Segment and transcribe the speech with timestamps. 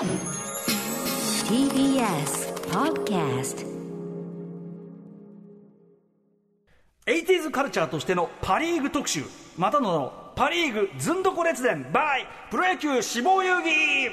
[0.00, 0.16] TBS
[2.70, 3.66] Podcast
[7.06, 9.24] 80s カルチャーとしてのパ・リーグ特集。
[9.58, 11.84] またの名をパ・リーグずんどこ列伝。
[11.92, 14.10] by プロ野球志望遊戯。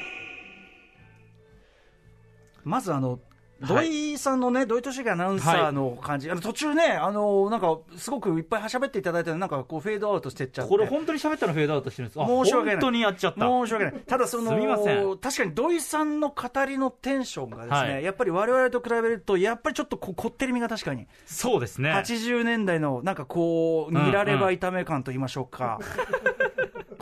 [2.65, 3.21] まずあの
[3.61, 10.69] 土井さんのね、土井敏樹アナウンサーの感じ、あの途中ね、あのなんか、すごくいっぱい喋っていただいて、なんかこう、フェードアウトしてっちゃって。
[10.69, 12.75] これ本当に喋ったのフェードアウトしてるんですあ申し訳ない。
[12.75, 13.47] 本当にやっちゃった。
[13.47, 13.93] 申し訳ない。
[14.05, 21.91] ただその、すみません確かに土井さんの語りのテンションがですね、はいやっぱり我々と比べると、やっぱりちょっとこうこってりみが確かに、そうですね。
[21.91, 25.79] 80年代のなんかこう、ん煮られば炒め感と言いましょうか。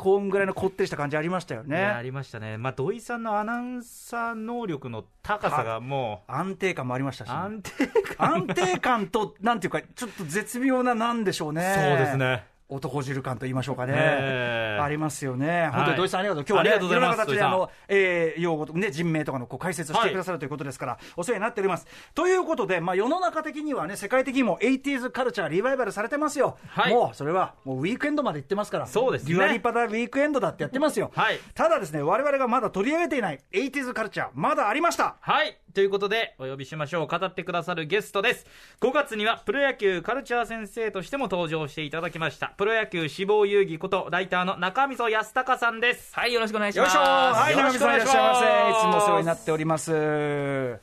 [0.05, 2.03] こんぐらいのこってりした感じありましたよいやあね。
[2.03, 2.59] りましたね。
[2.59, 8.35] まあ、土井さんのアナウンサー能力の高さがも安定感もありましたう、し、安定感。
[8.35, 11.73] 安定感と、なんていうか、ちょっと絶妙な、なんでしょうね。
[11.75, 12.17] そうです。
[12.17, 12.45] ね。
[12.67, 13.93] 男汁感と言いましょうかね。
[13.95, 15.69] ええありますよね。
[15.73, 16.45] 本当に土井さんありがとう。
[16.47, 21.85] 今日はね、いろんな形であの、えー、用語とね、人名とかのこう解説をしてはいくださるということですから、お世話になっております。
[22.13, 26.57] ということで、まあ世の中的にはね、世界的にも 80s カルチャーリバイバルされてますよ。
[26.67, 28.87] はいもう、それは、もうウィークエンドまで行ってますから。
[28.87, 31.11] そうですねデュアリパダウィークエンドだってやってますよ。
[31.15, 35.17] はいただですね、我々がまだ取り上げていない 80s カルチャー、まだありました。
[35.21, 35.57] はい。
[35.75, 37.07] ということで、お呼びしましょう。
[37.07, 38.45] 語ってくださるゲストです。
[38.79, 42.54] 5月には、プロ野球カルチャー先生としても登場していただきました。
[42.57, 46.15] プロ野球志望遊戯こと、ライターの中溝康隆さんです。
[46.15, 47.39] はい、よろしくお願いしよいします。
[47.39, 48.77] ょはい、よろしく長見さんいらっお願いしますしゃいませ。
[48.77, 50.79] いつもお世話になっております。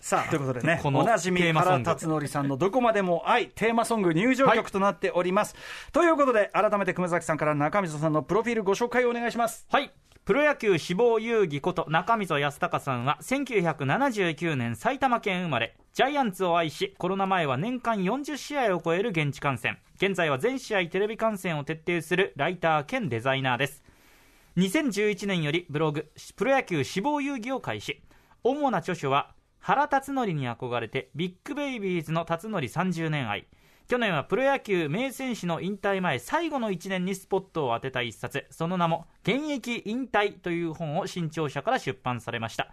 [0.00, 5.54] さあ、ということでね、 このおなじみテーマソング原辰徳さんのどこまでも愛、テーマソング入場曲となっております。
[5.92, 9.64] ということで、改めて熊崎さんから中溝さんのプロフィールご紹介をお願いします。
[9.70, 9.92] はい。
[10.24, 15.76] プロ野球死亡遊戯こと中溝康隆さんは1979年埼玉県生まれ。
[15.94, 19.78] ジャイアンツを愛しコロナ前は年間40試合を超える現地観戦。
[19.96, 23.82] 現在は全試合テレビ観戦を徹底するライター兼デザイナーです。
[24.58, 28.00] 2011年よりブログプロ野球死亡遊戯を開始。
[28.44, 33.48] 主な著書は原辰徳に憧れてビッグベイビーズの辰徳30年愛。
[33.92, 38.46] 去年はプロ野球名選手の引退前最後の1年にスポットを当てた一冊。
[38.48, 42.72] その名も「現役引退」という本を新潮社から出版されました。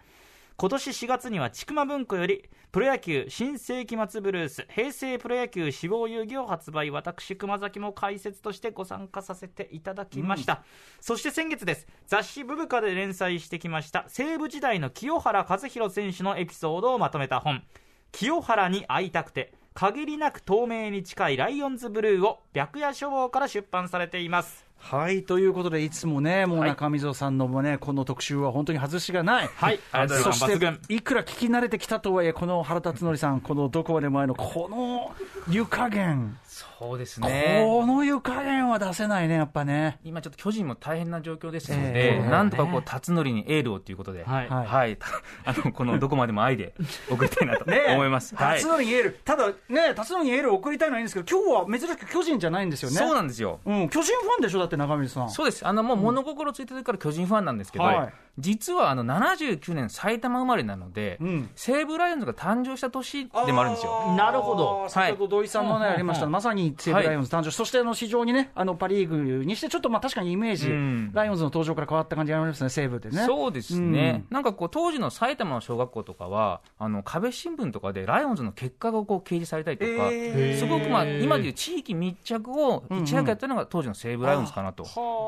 [0.56, 10.63] 今年4月には千曲文庫よりプロ野球新世紀末ブルース平成プロ野球志望遊戯を発売私熊崎も解説としてご参加させていただきました、
[11.02, 11.85] そして先月です。
[12.08, 17.62] 雑誌ブブカで連載してきました西武時代の清原和博選手のエピソードをまとめた本。
[18.12, 24.66] 清原に会いたくて限りなく透明に近いライオンズブルーを白夜書房から出版されています。
[24.75, 29.47] はい、ということで、いつもね、もうはい中溝さんのもね、この特集は本当に外しがない。
[29.47, 29.79] はい
[30.22, 35.16] そしていくら聞き慣れてきたとはいえ、この原辰徳さん、このどこまで前のこの
[35.50, 36.38] 湯加減、
[36.80, 37.64] そうですね。
[37.66, 40.00] この湯加減は出せないね、やっぱね。
[40.03, 44.97] 今ちょっと巨人も大変な状況ですのえで、えなんとかこう、辰徳にエールをということで、はいはいはい。
[44.97, 45.08] た
[45.46, 46.74] あの、このどこまでも愛で
[47.09, 48.36] 送りたいなとね思います。
[48.36, 48.68] はい辰。
[48.70, 52.97] 徳にエール、ただね、辰徳にエールを送りたいのはいいんですけど、今日は珍しく巨人じゃないんですよね。
[52.97, 53.59] そうなんですよ。
[53.66, 55.30] うん、巨人ファンでしょ、だって中水さん。
[55.30, 55.66] そうです。
[55.66, 61.50] あの、もう物心ついた時から巨人ファンなんですけど、はい実はあの、79年埼玉生まれなので、うん。
[61.55, 64.13] 西武ライオンズが誕生した年でもあるんですよ。
[64.17, 64.89] なるほど。
[64.89, 71.11] 先ほど土井さんのね、ありました、まさに西武ライオンズ誕生、そしてあの市場にね、あのパ・リーグにして、ちょっとまあ確かにイメージ、うん。
[71.13, 73.25] ライオンズの登場から変わった感じがありますね、西武でね。
[73.25, 80.59] そうですね、なんかこう当時の埼玉の小学校とかはあの壁新聞とかでライオンズの結果がこう掲示されたりとか、えー。
[80.59, 84.83] すごくまあ今でいう地域密着をいち早くやったのが当時の西武ライオンズかなと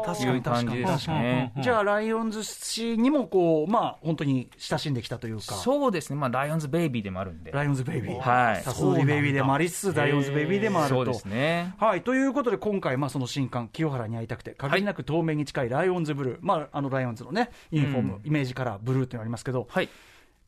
[0.06, 1.54] 確いう感じですね。
[1.62, 10.96] じゃあ、ライオンズ史にもこう、まあ、本当に親しんできたというか、そうですね、まあ、ライオンズベイビーでもあるんで、ライオンズベイビー、はいタツノリベイビーでもありつつ、ライオンズベイビーでもあると。
[10.96, 11.76] そうですね。
[11.78, 18.22] はい、ということで、今回、まあ、その新刊、清原に会いたくて、限りなく透明に近いライオンズブルー、まあ、あのライオンズのね、ユニフォーム、うん。
[18.28, 19.90] イメージカラー、ブルーというのがありますけど、はい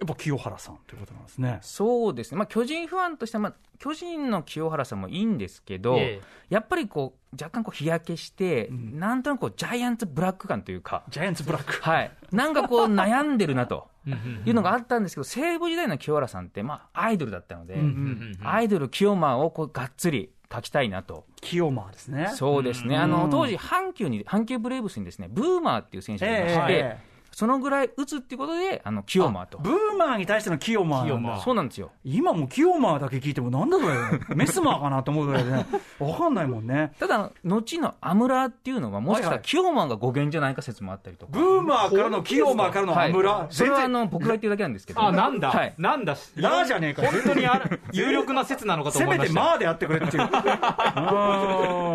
[0.04, 1.60] やっぱ清原さんということなんですね。
[1.62, 6.22] そうですね、まあ、巨人ファンとしては、まあ、巨人の清原さんもいいんですけど、ええ。
[6.50, 11.82] やっぱりこう若干こう日焼けして、なんとなくこうジャイアンツブラック感というか、ジャイアンツブラック。
[11.82, 13.88] はい、なんかこう 悩んでるなと
[14.46, 17.80] いうのがあったんですけど、西武時代の清原さんって、まあ、アイドルだったので、
[18.44, 21.26] アイドル清間をこうがっつり書きたいなと。
[21.40, 22.28] 清間ですね。
[22.34, 29.58] そうですね、あの当時、阪急に、阪急ブレーブスにですね、ブーマーっていう選手がいまして、ええそのぐらい打つっていうことで、あの清間と。
[29.58, 31.42] ブーマーに対しての清間なんだ。
[31.42, 31.92] そうなんですよ。
[32.04, 33.96] 今も清間だけ聞いてもなんだこれ。
[34.36, 35.66] メスマーかなと思うぐらいでね。
[36.00, 36.94] わかんないもんね。
[37.00, 39.44] ただ、後のアムラーっていうのは、もしかしたはいはい。
[39.44, 41.32] ら清間が語源じゃないか説もあったりとか。
[41.34, 45.04] ブーマーからの清間からのアムラ、はい、それはあ全然の僕が言ってるだけなんですけど。
[45.04, 45.74] あなんだ、はい。
[45.78, 46.16] なんだ。
[46.36, 49.34] ラーじゃねえか本当にある有力な説なのかとせ思いました。
[49.34, 50.24] めてまあでやってくれっていう。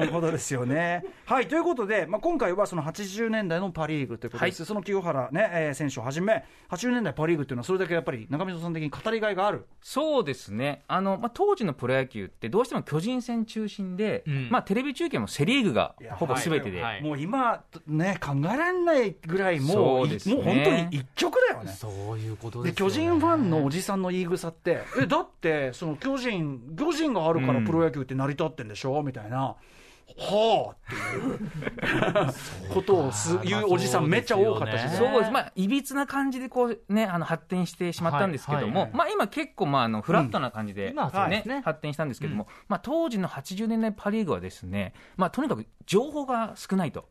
[0.03, 1.05] うんことですよね。
[1.27, 4.67] はいということで、まあ、今回はその80年代のパ・リーグということです、はい。
[4.67, 14.49] その清原ねえー選手をはじめ、80年代パ・リーグっていうのは、それだけやっぱり中溝さん的に語りがいがある、そうですね、あのまあ、当時のプロ野球って、どうしても巨人戦中心で、うん。
[14.51, 16.93] まあ、テレビ中継もセ・リーグがほぼすべてで、はい。
[16.95, 20.19] はいもう今、ね、考えられないぐらい、もそうね。
[20.27, 21.73] もう本当に一曲だよね。
[21.73, 29.03] そういうことで巨人ファンのおじさんの言い草って、えだって、その巨人、巨人があるからプロ野球って成り立ってんでしょ？
[29.03, 29.57] みたいな、
[30.17, 34.91] はあっていうことをす言うおじさん、めっちゃ多かったし、ね。
[34.97, 38.83] そうです、まあ、いびつな感じでこう、ね、あの発展してしまったんですけども、はいはい。
[38.83, 41.63] はいまあ、今、結構、まあ、あのフラットな感じで、今はそうですね。
[41.65, 47.07] 発展したんですけども、まあ、当時の80年代パ・リーグはですね、まあ、とにかく情報が少ないと。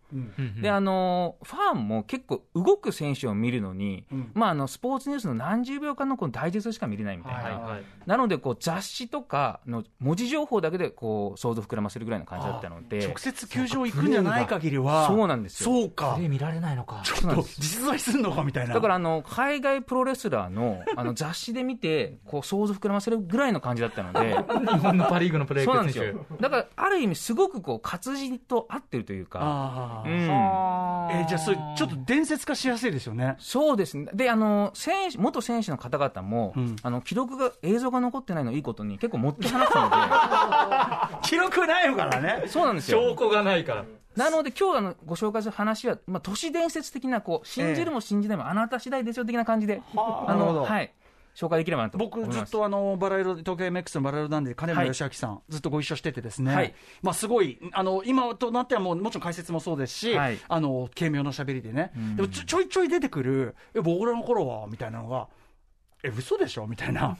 [0.61, 4.31] であのファンも結構動く選手を見るのに、うん。
[4.35, 7.83] まあ、あのスポーツニュースの何十秒間のこのダイジェストしか見れないみたいな、はいはい。
[8.05, 12.99] なのでこう雑誌とかの文字情報だけでこう想像膨らませるぐらいの感じだったので。
[13.07, 15.71] 直接球場行くんじゃない限りは、そうなんですよ。
[15.71, 17.01] そうかプレー見られないのか。
[17.03, 18.75] ちょっと実在するのかみたいな。
[18.75, 24.37] だからあの海外プロレスラーのあの 雑誌で見てこう想像膨らませるぐらいの感じだったので。
[24.67, 26.25] 日本のパ・リーグのプロそうなんですよ。
[26.39, 30.09] だからある意味すごくこう活字と合ってるというか、あー。
[30.09, 31.27] うん、えー。
[31.27, 33.35] じゃあそれ、ちょっと伝説化しやすいですよね。
[33.39, 33.97] そうです。
[33.97, 34.09] ね。
[34.13, 36.75] で、あの、選手、元選手の方々も、うん。
[36.81, 42.41] あの、記録が、映像が残ってないのいいことに結構持って話したの記録ないからね。
[42.43, 42.47] で、。
[42.47, 43.15] そうなんですよ。
[43.17, 43.85] 拠がないから。
[44.15, 50.53] なので、今日あの、ご紹介する話は、まあ、都市伝説的な、こう、信じるも信じないもあなた次第ですよ的な感じで、あなるほど。
[50.61, 50.91] の、はい、
[51.37, 52.25] 紹介できればなと僕。
[52.31, 56.73] ずっとあのバラ色、東京 MX のバラ色なんで、金村義明さん、ずっとご一緒しててですね、はい。
[57.03, 60.39] まあ、すごい、あの今となってはもう、もちろん解説もそうですし、はい。
[60.47, 62.15] あの軽妙な喋りでね、ん。
[62.15, 65.27] でもちょいちょい出てくる、え僕らの頃はみたいなのが、
[66.03, 66.65] え、嘘でしょ？
[66.65, 67.17] みたいな、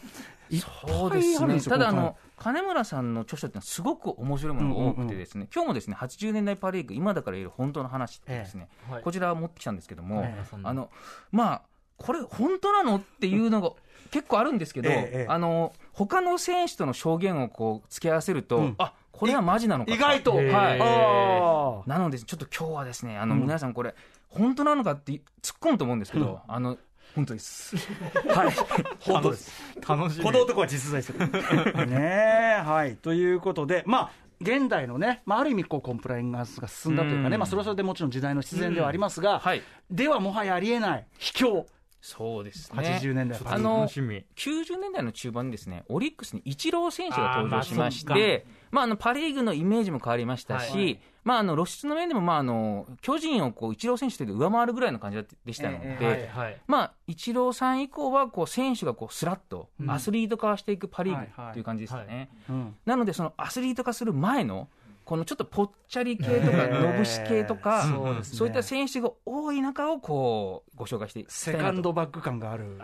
[0.88, 1.62] そうですね。
[1.62, 9.04] ただあの、金村さんの著書っていうのはすごく面白いものが多くてですね、今日もですね、80年代パ・リーグ、今だから言える本当の話ですね、はい。
[9.04, 10.90] こちらを持ってきたんですけども、ええあの、
[11.32, 11.62] まあ、
[11.98, 12.98] これ本当なの？
[12.98, 13.72] っていうのが
[14.12, 15.26] 結構あるんですけど、ええええ。
[15.30, 18.76] あの、他の選手との証言をこう付け合わせると、うん。
[18.78, 21.90] あ、これはマジなのか意外と、はい。
[21.90, 23.42] なので、ちょっと今日はですね、あの、うん。
[23.42, 23.96] 皆さんこれ、
[24.30, 26.78] 本当なのかって突っ込むと思うんですけど、あの、
[27.16, 27.76] 本当です。
[28.30, 28.52] はい、
[29.00, 29.52] 本当です。
[29.88, 30.24] 楽しみ。
[30.24, 31.20] この男は実在する。
[31.88, 32.96] ねえ、はい。
[32.98, 37.40] ということで、まあ、現代のね、まあ、ある意味こうコンプライアンスが進んだというかね、うん。
[37.40, 39.64] まあ、それはそれでもちろん時代の必然ではありますが、はい。
[39.90, 41.06] ではもはやありえない。
[41.18, 41.66] 秘境、
[42.02, 43.00] そうですね。
[43.02, 56.62] 80年代、あの楽しみ90年代の中盤にですね、オリックスにイチロー選手が登場しましあーまあまあ、あのパ・リーグのイメージも変わりましたし、まあ、あの露出の面でも、まあ、あの巨人をこうイチロー選手で上回るぐらいの感じでしたので、えはいはい。
[56.68, 59.92] まあ、イチローさん以降はこう選手がこうスラッとうん。
[59.92, 62.30] アスリート化していくパ・リーグという感じでしたね。
[62.50, 62.76] うん。
[62.86, 64.70] なので、そのアスリート化する前の、
[65.08, 72.78] このちょっとぽっちゃり系とか、えーのぶし系とか、そうですねそういった選手が多い中をこうご紹介していきたセいなとカンドバック感がある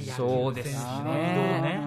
[0.00, 1.80] 時代そうですね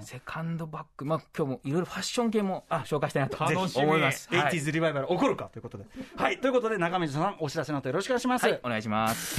[0.00, 3.52] セカンドバック、まあ今日もいろいろファッション系もあ紹介したいなと思
[3.96, 4.28] います。
[4.28, 5.84] はい、80s リバイバル起こるかということで。
[6.16, 8.46] はい、ということで、中水さん、お知らせの後よろしくお願いします。
[8.46, 9.36] はいお願いします。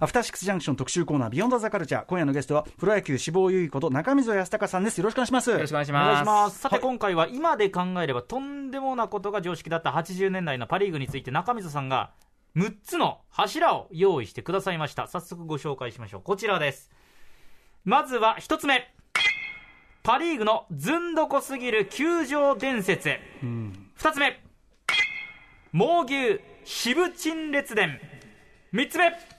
[0.00, 2.04] アフターシックスジャンクション特集コーナー、ビヨンドザカルチャー。
[2.06, 4.98] 今夜のゲストは、プロ野球志望優位こと中溝康隆さんです。
[4.98, 5.50] よろしくお願いします。
[5.50, 6.44] よろしくお願いしお願いしま。
[6.44, 6.56] ます。
[6.56, 12.12] すさて今回は今で考えればとんでもなことが常識だった80年代のパ・リーグについて中溝さんが
[12.54, 15.08] 6つの柱を用意してくださいました。
[15.08, 16.22] 早速ご紹介しましょう。
[16.22, 16.92] こちらです。
[17.84, 18.94] まずは1つ目。
[20.04, 23.16] パ・リーグのずんどこすぎる球場伝説。
[23.42, 23.90] うん。
[23.98, 24.40] 2つ目。
[25.72, 28.00] 猛牛渋鎮列伝。
[28.72, 29.37] 3つ目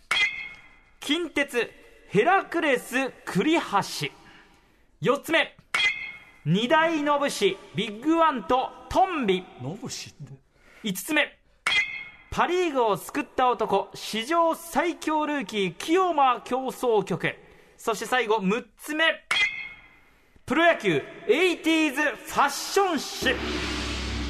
[0.99, 1.71] 近鉄
[2.09, 3.61] ヘラクレス栗橋。
[5.01, 5.55] 4つ目
[6.45, 9.43] 二大のぶしビッグワンとトンビ。
[9.61, 10.33] ノブシって
[10.83, 11.39] ？5つ目
[12.29, 17.33] パ・リーグを救った男史上最強ルーキー清間競争曲。
[17.77, 19.05] そして最後6つ目
[20.45, 23.29] プロ野球 80s ファッション誌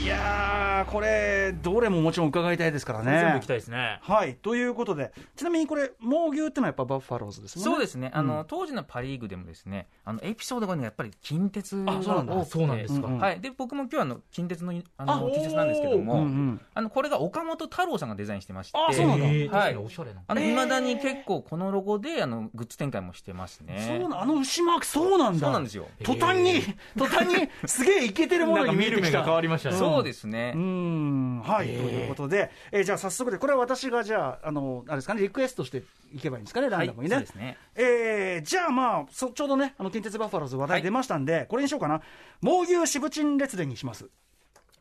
[0.02, 3.20] いやー、これ、どれももちろん伺いたいですからね。
[3.20, 4.00] 全部行きたいですね。
[4.02, 7.64] はい、ということで、ちなみにこれ、猛牛ってのはやっぱバッファローズですね。
[7.66, 13.08] そうですね、あの当時のパ・リーグでもですねあのエピソードがねやっぱり近鉄があそうなんだ多そうなんですか。
[13.08, 13.20] うんうん。
[13.20, 16.62] はい、で僕も今日はあの近鉄のあのあ T シャツなんですけども、うんうん。
[16.74, 19.26] あのこれが岡本太郎さんがデザインしてましてあそうなんだ。
[19.26, 19.50] はい。
[19.50, 20.22] かにおしゃれな。
[20.26, 23.98] あの未だに結構このロゴであのグッズ展開もしてますね。
[24.00, 25.40] そうなあの牛マーク、そうなんだ。
[25.40, 25.88] そうなんですよ。
[26.04, 26.62] 途端に、
[26.98, 29.40] 途端に、すげえイケてるものに見えてきた。
[29.42, 30.54] りましたそそうですね。
[30.56, 37.16] うんはい、ということで、えーじゃあ早速で、これは私がじゃあ、あの、あれですかね、リクエストしていけばいいんですかね、ランダムにね。
[37.16, 42.02] はいそうですねえーじゃあまあそ、ちょうどね、あの近鉄バファローズ話題出ましたんで、これにしようかな、
[42.42, 44.10] 猛牛しぶちん列伝にします。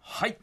[0.00, 0.38] はい。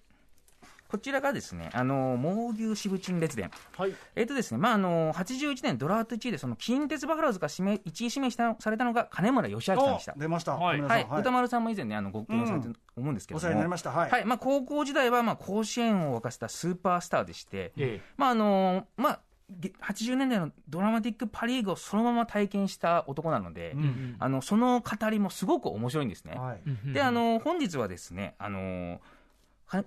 [0.88, 3.50] こちらがですね、あの、猛牛支部鎮列伝。
[3.78, 3.94] はい。
[4.16, 10.14] えっ、とですね、まあ、あの、81年ドラフト1位で、その近鉄バファローズが指名、1位指名したされたのが金村義明さんでした。
[10.16, 10.56] 出ました。
[10.56, 13.92] はいはい、歌丸さんも以前ね、あの、ご経験されてると思うんですけども、お世話になりました。
[13.92, 14.12] はい。
[14.12, 26.36] はい、まあ、高校時代は、まあ、甲子園を沸かせたスーパースターでして、えまあ、あの、まあ、げ80年代のドラマティックパリーグをそのまま体験した男なので、うんあの、その語りもすごく面白いんですね。
[26.36, 26.62] はい。
[26.90, 29.02] えで、あの、本日はですね、あの、か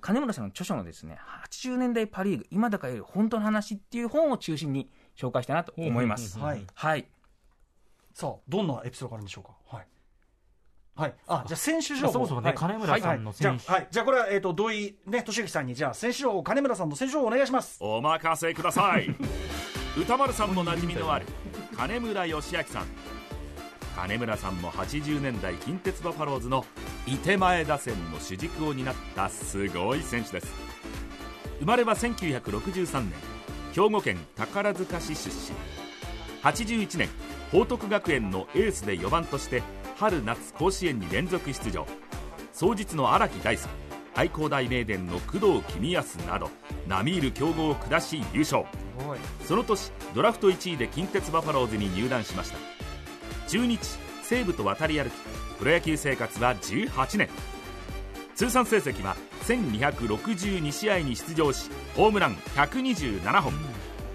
[0.01, 1.19] 金村さんの著書のですね、
[1.51, 6.39] 80年代パリーグ、今だからより本当の話っていう本を中心に紹介したいなと思います。
[6.39, 6.67] うんはい。
[6.75, 7.09] はい。
[8.13, 9.77] さあ、どんなエピソードがあるんでしょうか？
[9.77, 9.87] はい。
[10.97, 11.15] はい。
[11.29, 12.13] あ、じゃあ選手情報。
[12.13, 13.89] そもそもねはい金村さんの選手あ、はい。
[13.89, 17.79] じゃあこれは、えっ、と、土井、ね、俊之さんに、じゃあ選手情報、金村さんの選手情報お願いします。
[17.81, 19.15] お任せください
[19.97, 21.27] 歌丸さんも馴染みのある
[21.77, 22.87] 金村義明さん
[23.97, 26.65] 金村さんも80年代近鉄バファローズの
[27.11, 30.53] 伊手前打線の主軸を担ったすごい選手です。
[31.59, 33.13] 生まれは1963年
[33.73, 35.57] 兵庫県宝塚市出身。
[36.43, 37.09] 81年
[37.51, 39.63] 報徳学園のエースで4番として
[39.97, 41.87] 春夏甲子園に連続出場。
[42.53, 43.71] 双日の荒木大輔
[44.15, 46.51] 愛工大名電の工藤公康など
[46.87, 48.67] 並みいる強豪を下し優勝。
[49.47, 52.59] その年ドラフト1位で近鉄バファローズに入団しました。
[53.49, 53.81] 中日
[54.23, 57.29] 西武と渡り歩きプロ野球生活は18年
[58.35, 63.53] 通算成績は1262試合に出場しホームラン127本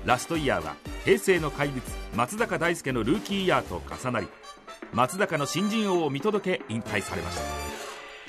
[0.06, 1.84] ラストイヤーは平成の怪物
[2.16, 4.28] 松坂大輔のルーキーイヤーと重なり
[4.94, 7.74] 松坂の新人王を見届け引退されました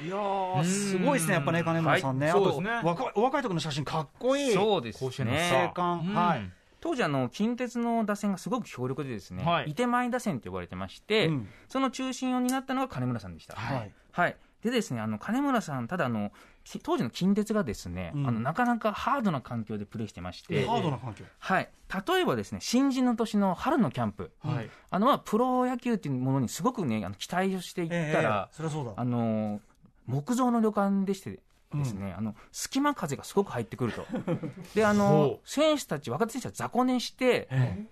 [0.04, 2.28] いやー、すごいですね、やっぱね、金村さんね。
[2.28, 4.52] あとはいそうですね若い、お若い時の写真、かっこいい。
[4.52, 5.72] そうです甲子園のね青。
[5.72, 6.14] 函。
[6.14, 6.50] はい。
[6.84, 13.56] 当時あの近鉄の打線がすごく強力でですね、はい伊手前打線と呼ばれてまして、うんその中心を担ったのが金村さんでした。
[13.56, 13.92] はい。
[14.12, 14.36] はい。
[14.62, 16.30] でですね、あの金村さん、ただあの
[16.62, 21.24] き当時の近鉄がですね、うんあのなかなかハードな環境でプレーしてまして、ハードな環境。
[21.38, 21.70] はい。
[22.06, 28.92] 例えばですね、新人の年の春のキャンプ、はいあのまあプロ野球っていうものにすごくね、あの期待をしていったら、そりゃそうだ。
[28.94, 29.62] あの
[30.06, 31.40] 木造の旅館でして
[31.82, 34.06] ですね、あの隙間風がすごく入ってくると。
[34.74, 37.48] で、あのほ選手たち、若手選手は雑魚寝して、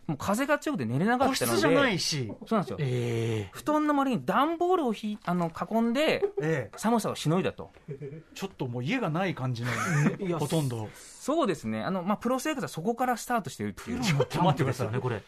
[0.06, 2.32] もう風が強くて寝れなか個ったので、室じゃないし。
[2.46, 2.76] そうなんですよ。
[2.80, 6.76] え布団の周りに段ボールをひあの囲んで、ええ。
[6.76, 7.70] 寒さをしのいだと。
[8.34, 9.70] ちょっともう家がない感じの、
[10.38, 10.88] ほとんど。
[11.22, 11.84] そうですね。
[11.84, 14.02] あの、まあ、プロ生活はそこからスタートしてるっていう。
[14.02, 15.22] しちょっと待ってくださいねこれ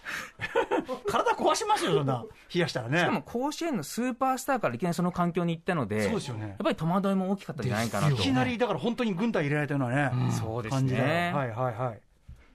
[1.07, 2.25] 体壊しますよ、そんな。
[2.53, 3.05] 冷やしたらね。
[3.05, 8.15] かも甲子園のスーパースターからいきなりその環境に行ったので、そうですよねやっぱり戸惑いも大きかったんじゃないかなと。
[8.15, 11.01] いきなり、だから本当に軍隊入れられたようなね、そうです感じで。
[11.01, 11.33] ね。
[11.33, 12.01] はいはいはい。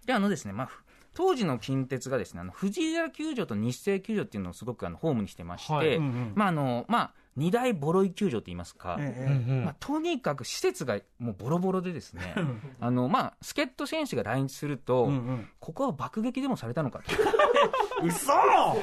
[0.06, 12.36] で、あのですね、まあ、ふ当時の近鉄がですね、あの藤井寺球場と日生球場っていうのをすごくあのホームにしてまして、はいうんうんまああのまあ、二大ボロい球場といいますか、ええうんまあ、とにかく施設がもうボロボロでですね、
[12.80, 15.50] あのまあ、助っ人選手が来日すると、うんうん。
[15.60, 17.06] ここは爆撃でもされたのかと、
[18.04, 18.34] 嘘！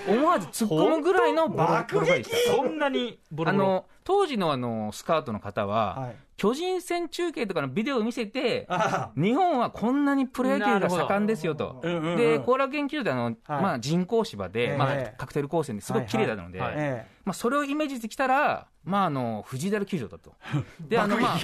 [0.08, 2.52] 思わず突っ込むぐらいのボロ爆撃ボロさでした。
[2.54, 3.64] そんなにボロボロ？
[3.64, 6.16] あの当時のあのスカウトの方は、はい。
[6.36, 11.80] 巨人戦中継とかのビデオを見せて、あ日本はこんなにプロ野球が盛んですよと。
[11.82, 14.76] で、後楽園球場であの、まあ、人工芝で、ええ。
[14.76, 16.84] まあ、カクテル光線ですごく綺麗なので、はいはい。
[16.84, 20.34] えまあ、それをイメージしてきたら、まあ、あの藤井寺球場だと。
[20.88, 21.38] で、あの、まあ、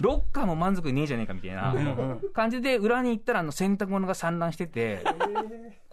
[0.00, 1.74] ロッカーも満足ねえじゃねえかみたいな
[2.32, 5.04] 感じで、裏に行ったら、あの、洗濯物が散乱してて、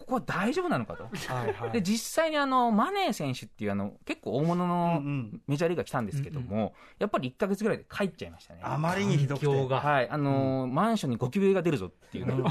[0.05, 1.09] ここは大丈夫なのかと。
[1.13, 1.71] えはいはい。
[1.71, 8.61] で、実際にあの、マネー選手っていうあの、結構大物のうんうんメジャーリーガー来たんですけども、やっぱり1ヶ月ぐらいで帰っちゃいましたね。
[8.63, 9.67] あまりにひどくて。
[9.67, 12.49] がはい、あのーマンションにゴキブリが出るぞっていうのを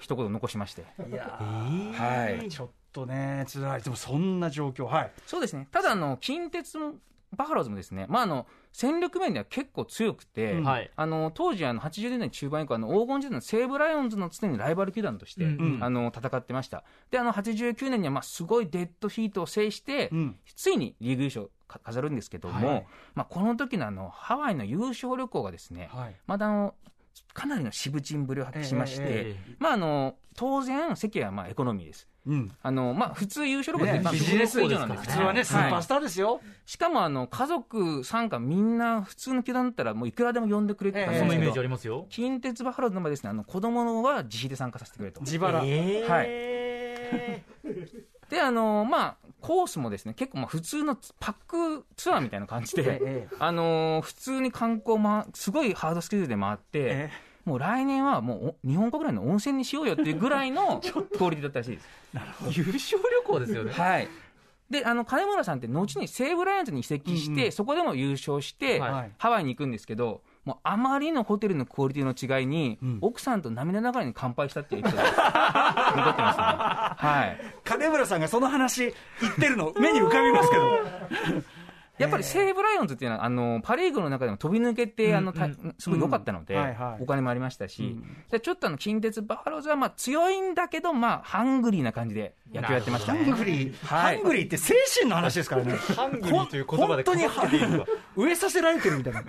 [0.00, 0.82] 一言残しまして。
[1.10, 2.48] いやはい。
[2.48, 3.82] ちょっとね、辛い。
[3.82, 4.84] でもそんな状況。
[4.84, 5.12] はい。
[5.26, 5.68] そうですね。
[5.70, 6.94] ただ、あの、近鉄も、
[7.36, 16.82] バファローズもですね、まあ、あの、戦力面では結構強くて、うんはいあの、当時、あの、80年代中盤以降、あの、黄金時代の西武ライオンズの常にライバル球団として、うんあの、戦ってました。
[17.12, 20.36] で、あの、89年には、まあ、すごいデッドヒートを制して、うん。
[20.56, 26.16] ついにリーグ優勝か飾るんですけども、はいまあ、この時のあの、ハワイの優勝旅行がですね、はい。
[26.26, 26.74] まだあの、
[27.32, 32.08] かなりの渋鎮ぶりを発揮しまして、えええまああの、当然、席はまあエコノミーです。
[32.26, 32.52] うん。
[32.62, 36.00] あの、まあ普通優勝旅行って、まあねビジネス以上なんです普通はね、スーパースター。
[36.00, 36.40] ですよ。
[36.66, 42.06] しかもあの、家族参加みんな普通の球団だったらもういくらでも呼んでくれって感じそのイメージありますよ。
[42.10, 45.20] 近鉄バファローズの場合ですね、あの、子供は自費で参加させてくれと。
[45.20, 45.62] 自腹。
[45.64, 46.26] えはい。
[46.28, 47.44] え
[48.28, 57.10] で、あのまあ、コースもですね、結構まあ普通のパックツアーみたいな感じで、えあの普通に観光、ま、すごいハードスケジュールで回って、え
[57.44, 60.80] もう来年はもうお日本国内の温泉にしようよっていうぐらいの
[61.16, 61.88] クオリティだったらしいです。
[62.50, 63.72] 優勝旅行ですよね。
[63.72, 64.08] はい。
[64.70, 75.12] で、あの、金村さんって後に西武ライオンズに移籍して、うんうんそこでも優勝して、はいハワイに行くんですけど、もうあまりのホテルのクオリティの違いに、うん奥さんと涙ながらに乾杯したっていうエピソードが
[75.96, 76.44] 残ってますね。
[77.08, 77.40] はい。
[77.62, 80.78] 金村さんがその話言ってるの目に浮かびますけど
[81.98, 85.32] やっぱり西武ライオンズっていうのは、あの、パリーグの中でも飛び抜けて、あの、
[85.78, 86.56] すごい良かったので、
[87.00, 93.30] お金もありましたし、うんでちょっとあの、近鉄バファローズはまあ強いんだけど、まあ、ハングリーな感じで野球やってましたハね。
[93.30, 95.74] ングリー、はいハングリーって精神の話ですからね。
[95.76, 97.14] ハングリーという言葉で 本
[97.48, 97.84] 当に
[98.16, 99.20] 飢えさせられてるみたいな。
[99.22, 99.26] ね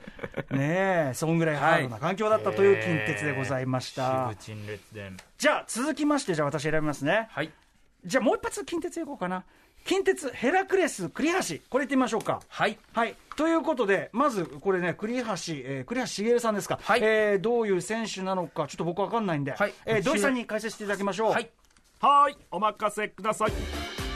[0.60, 4.34] え、そんぐらいハードな環境だったという近鉄でございました。
[5.38, 7.28] じゃあ、続きまして、じゃあ私選びますね。
[7.32, 7.52] はい。
[8.06, 9.44] じゃあもう一発近鉄いこうかな。
[9.86, 12.42] 近鉄ヘラクレス栗橋、これいってみましょうか。
[12.48, 12.78] はい。
[12.94, 13.16] はい。
[13.38, 16.80] ということで、まずこれね、栗橋、えー栗橋茂さんですか。
[16.82, 21.32] はいえーどういう選手なのか、ちょっと僕わかんないんで、はいえー土井さんに解説していただきましょう。
[21.34, 21.50] はい。
[22.00, 23.52] はーいお任せください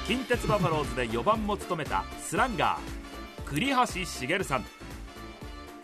[0.08, 4.66] 近鉄バファローズで4番も務めたスランガー栗橋茂さん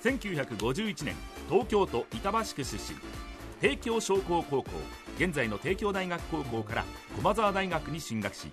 [0.04, 1.16] 1951年
[1.50, 3.00] 東京都板橋区出身
[3.62, 4.70] 帝京商工高校
[5.18, 8.52] 現在の帝京大学高校から駒澤大学に進学し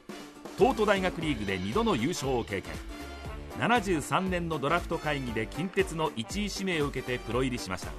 [0.62, 2.72] 東都大学リーグで2度の優勝を経験。
[3.58, 7.90] 73年のドラフト会議で近鉄の1位指名を受けてプロ入りしました。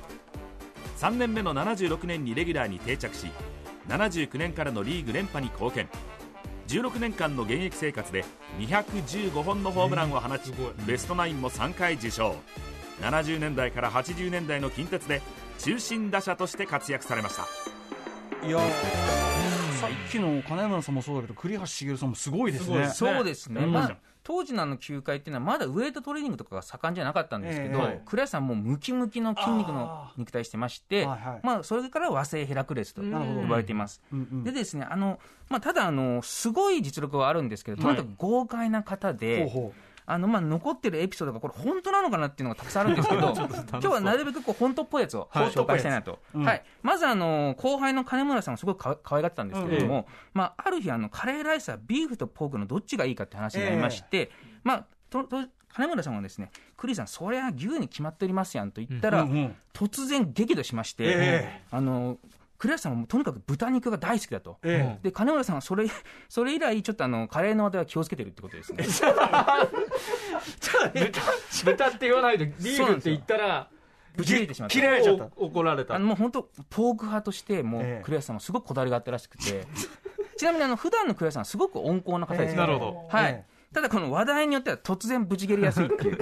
[1.06, 3.28] 3年目の76年にレギュラーに定着し
[3.90, 5.90] 79年からのリーグ連覇に貢献。
[6.70, 8.24] 16年間の現役生活で
[8.60, 10.54] 215本のホームランを放ち、
[10.88, 12.34] ベストナインも3回受賞。
[13.02, 15.22] 70年代から80年代の近鉄で
[15.60, 17.46] 中心打者として活躍されました
[19.84, 22.90] さっきの金村さんもそうだけど、栗橋茂さんもすごいですね。
[22.90, 23.72] そうですね、うん。
[23.74, 28.02] まあ、当時のあの球界っていうのは、まだウエイトトレーニングとかが盛んじゃなかったんですけど、ええ。
[28.06, 31.40] 栗橋さんもムキムキの筋肉のあ肉体してまして、はいはい。
[31.44, 33.10] まあ、それから和製ヘラクレスと呼
[33.48, 34.02] ばれています。
[34.14, 39.74] うんうんでですね、あの、まあ、ただ、あの、すごい実力はあるんですけど、とにかく豪快な方で、ほうほ
[40.06, 45.52] あの、まあ、残ってるエピソードがこれ本当なのかなっていうのがたくさんあるんですけど、 今日はなるべくこう本当っぽいやつをはい。
[45.52, 46.20] 紹介したいなと。
[46.34, 46.46] うん。
[46.46, 46.64] はい。
[46.82, 54.32] まずあの、後輩の金村さんをすごくか可愛がってたんですけれども、まあ、ある日あの、カレーライスはビーフとポークのどっちがいいかって話になりまして、
[54.64, 55.38] まあ、と、と、
[55.74, 61.62] 金村さんはですね、クリさん、そりゃ牛に決まっておりますやんと言ったら、うんうん突然激怒しまして、え。
[61.72, 62.20] あの、
[62.64, 64.58] クリアさんはとにかく豚肉が大好きだと。
[64.64, 65.86] えで、金村さんはそれ、
[66.30, 68.86] それ以来、ちょっとあの、カレーの話題は気をつけてるってことですね。
[71.66, 73.68] 豚って言わないで、リーグって言ったら、
[74.16, 75.26] ぶち切れてしまったられちゃった。
[75.36, 76.06] お怒られたあの。
[76.06, 79.68] もう本当、ポーク派として、もええう、クレアさんもすごくこだわりがあったらしくて、
[80.40, 83.44] ちなみにあの、普段のクレアさんはすごく温厚な方ですよ、なるほどはい。
[83.74, 86.18] ただこの話題によっては突然ブチ切れやすいっていう。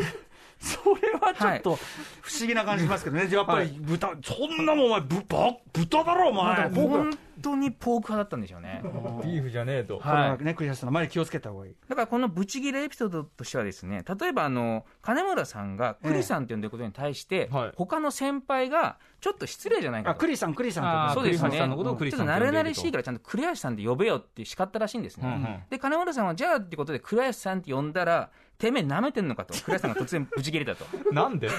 [0.61, 1.79] それはちょっと
[2.21, 8.81] 不思議な感じしますけどね、やっぱり豚、そんなもんお前、ぶば豚だろ、お前、本当にポーク派だったんでしょうね。
[9.25, 9.97] ビーフじゃねえと。
[9.97, 11.75] これはね、栗橋さんの前に気をつけた方がいい。
[11.89, 20.19] だからこのブチギレエピソードとしてはですね、例えばあの、金村さんがクリさんって呼んでることに対して、はい他の先輩がちょっと失礼じゃないかあ、と。
[20.19, 21.49] 栗さん、栗さんそうですよね。
[21.49, 25.27] 栗橋さんのことをクリちょっと慣れ慣れしいからちゃんと栗橋さんで呼べよって叱ったらしいんですね。
[25.27, 28.29] うんうんで、金村さんはじゃあってことで栗橋さんって呼んだら、
[28.61, 29.55] てめえ舐めてんのかと。
[29.55, 30.85] 栗橋さんが突然ブチ切れたと。
[31.11, 31.49] なんで？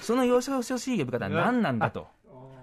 [0.00, 2.08] そのよそよそしい呼び方は何なんだと。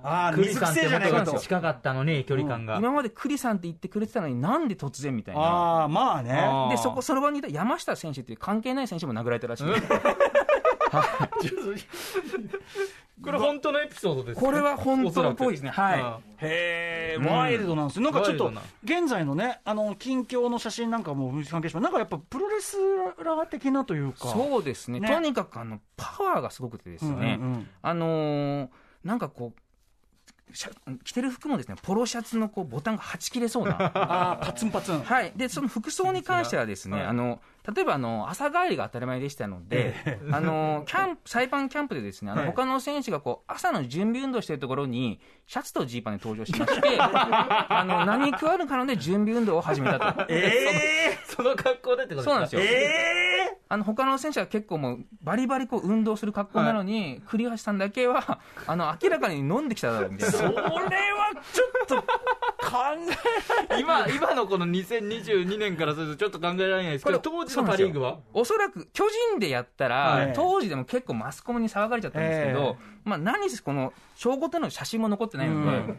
[0.05, 1.39] ああ、クリ水くせさんゃないかと。
[1.39, 2.77] 近かったのに、距離感が。
[2.77, 5.41] 今まで栗さんって言ってくれてたのになんで突然みたいな。
[5.41, 6.67] ああ、まあね。
[6.71, 9.83] で、そこ、その場にいた山下選手っていう関係ない選手も殴られたらしいんです。
[13.23, 15.69] これ本当のエピソードですこれは本当っぽいですね。
[15.69, 16.45] はい。
[16.45, 18.03] へえ、うんワイルドなんですよ。
[18.03, 18.51] なんかちょっと
[18.83, 21.83] 現在のね、あの近況の写真なんかも関係します。
[21.83, 22.77] なんかやっぱプロレス
[23.23, 24.27] ラー的なというか。
[24.29, 24.99] そうですね。
[24.99, 27.37] ねとにかくあの、パワーがすごくてですね。
[27.39, 28.69] うんうんうんあのー
[29.03, 29.61] なんかこう、
[31.03, 33.73] 着てる服もですね、ポロシャツのこうボタンがはち切れそうな。
[34.41, 35.01] パツンパツン。
[35.01, 35.33] はい。
[35.35, 37.41] で、その服装に関してはですね、あの、
[37.73, 50.25] 例えばあの、朝帰りが当たり前でしたので、あの、キャンプ、サイパンキャンプでですね、あの、はい他の選手がこう、朝の準備運動してるところに、シャツとジーパンで登場しまして、 あの、何食わぬかので準備運動を始めたと。
[50.29, 52.61] え その格好でってことえそうなんですよ。
[52.61, 53.32] え
[53.69, 60.37] あの他の選手は結構もうバリバリこう運動する格好なのに、栗橋さんだけは あの明らかに飲んできただろうみたいな。
[60.37, 60.61] それは
[61.51, 62.05] ちょっと考
[63.69, 68.19] え今、今のこの2022年からするとちょっと考えられないですけど、当時のパ・リーグは？
[68.33, 70.33] おそらく巨人でやったら、はい。
[70.33, 75.95] 当時でも結構マスコミに騒がれちゃったんですけど、まあ何せこの証拠との写真も残ってないので、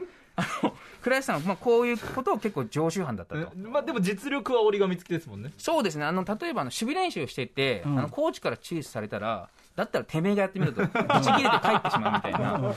[1.02, 3.52] 倉石さんは、まあ、こういうことを結構常習犯だったと。
[3.56, 5.52] まあでも実力は折り紙付きですもんね。
[5.58, 7.98] そうですね、あの例えばあの守備練習をしてて、うん。
[7.98, 12.74] あのコーチから注視されたら、だったらてめえがやってみると、 ブチ切れて帰ってしまうみたいな、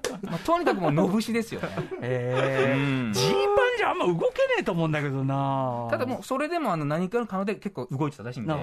[0.22, 1.68] まあ、とにかくもう、のぶしですよね。
[2.02, 3.12] えうん。
[3.12, 5.88] ジーパンじゃあんま動けねえと思うんだけどな。
[5.90, 8.54] ただもう、それでもあの何かの可能で結構動いてたらしいんで。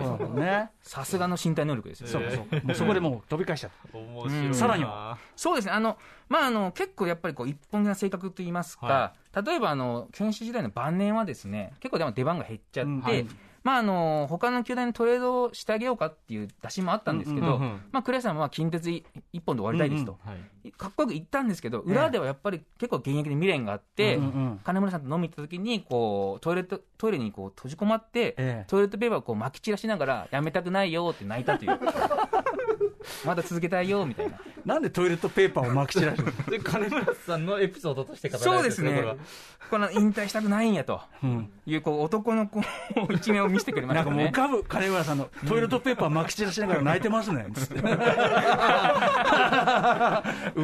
[0.41, 0.71] ね。
[0.81, 2.19] さすがの身体能力ですよ。
[2.19, 2.29] ね。
[2.31, 2.67] そうかそうか。
[2.67, 3.97] もうそこでもう飛び返しちゃった。
[3.97, 4.53] 面白いな。
[4.53, 5.17] さらには。
[5.35, 9.13] そうですね、あのまあ、あの結構やっぱりこう一本気な性格といいますか、は
[9.43, 13.27] 例えばあの選手時代の晩年はですね結構でも出番が減っちゃって、うんはい
[13.63, 17.59] まあ、あの他の球団にトレードしてあげようかっていう打診もあったんですけど、
[17.91, 20.71] まあ、さんは近鉄一本で終わりたいですと、はい。
[20.71, 24.19] かっこよく言ったんですけど、裏ではやっぱり結構現役に未練があって、
[24.63, 28.65] 金村さんと飲み行った時にこうトイレットトイレにこう閉じ込まって、ええ。
[28.67, 31.79] トイレットペーパーをこう撒き散らしながら、やめたくないよって泣いたという。
[33.25, 34.39] まだ続けたいよみたいな。
[34.69, 39.17] なんでトイレットペーパーを巻き散らして金村さんのエピソードとして語らそうでれてるんすね。
[39.67, 41.01] この引退したくないんやと。
[41.23, 41.49] うん。
[41.65, 42.65] いうこう男の子の
[43.11, 44.23] 一面を見せてくれましたね。
[44.23, 44.61] なんかもう浮。
[44.61, 44.63] かぶ。
[44.63, 47.47] 金村さんのトイレットペーパー巻き散らしながら泣いてますね。
[47.51, 47.87] つって浮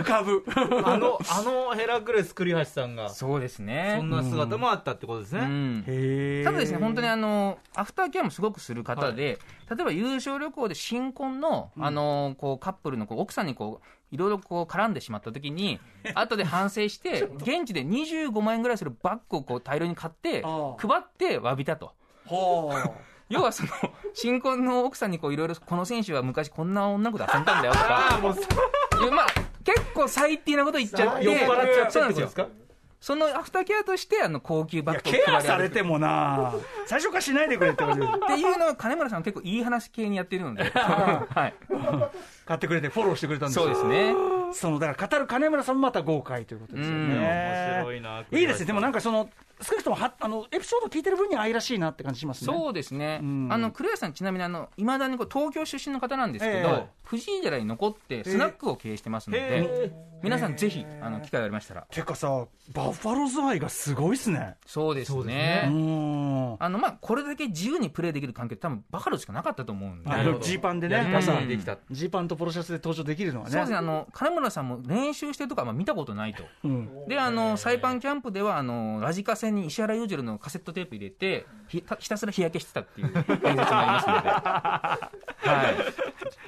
[0.03, 0.43] かぶ。
[0.85, 3.95] あのあのヘラクレス栗橋さんがそうですね。
[3.97, 5.83] そんな姿もあったってことですね、うん。
[5.87, 9.39] へただですね、本当にあの、アフターケアもすごくする方で、
[9.69, 15.79] 例えば優勝旅行で新婚の、あの、こう、カップルのこう奥さんにこう、いろいろこう絡んでしまった時に、
[16.15, 21.93] 後で反省して、現地で25万円ぐらいするバッグをこう大量に買って配って詫びたと。
[22.27, 22.91] は
[23.27, 23.69] 要はその、
[24.13, 28.19] 新婚の奥さんにこういろいろ、この選手は昔こんな女の子と遊んだんだよとか、
[29.11, 29.25] まあ、
[29.63, 32.49] 結構最低なこと言っちゃって、酔っ払っちゃってそうなんですよ
[33.05, 36.55] そのアフターケアとして、あの、高級バッグをケアされてもな。
[36.87, 41.53] 最初からしないでくれってことでっていうのは金村さん結構いい話系にやってるので、 はい、
[42.47, 44.15] 買ってくれてフォローしてくれたんですそうよですね。
[44.53, 47.09] そのだから語る金村さんもまた豪快ということですようん。
[47.09, 48.65] ね面白いないいですね。
[48.65, 49.29] でもなんかその
[49.61, 52.51] 少なくともはあのエピソード聞いてる分には愛らしいなって感じしますね。
[52.51, 53.49] そうですね、うん。
[53.51, 59.91] あの栗原さん、ちなみにあのいまだにこう東京出身の方なんですけど、ええ藤井寺に残ってスナックを経営してますので、
[60.23, 64.55] 皆さん、ぜひあの機会がありましたら、てかさバッファローズ愛がすごいっすね。
[64.65, 65.23] そうですね。
[65.23, 65.63] ね。
[65.67, 65.69] う。
[65.71, 66.55] ん。
[66.59, 70.09] あのまあ、これだけ自由にプレーできる環境って、多分バファローしかなかったと思うんで、
[70.41, 71.05] ジーパンでね。
[71.91, 73.51] ジーパンとポロシャツで登場できるのはね。
[73.51, 73.77] そうですね。
[73.77, 76.43] あの金村さんも練習してるとかあんま見たことないと。
[76.63, 77.07] うん。
[77.07, 84.29] であのサイパンキャンプではあのラジカセに石原裕次郎のカセットテープ入れてひたひたすら日焼けしてたっていう伝説もありますので、
[85.49, 85.73] は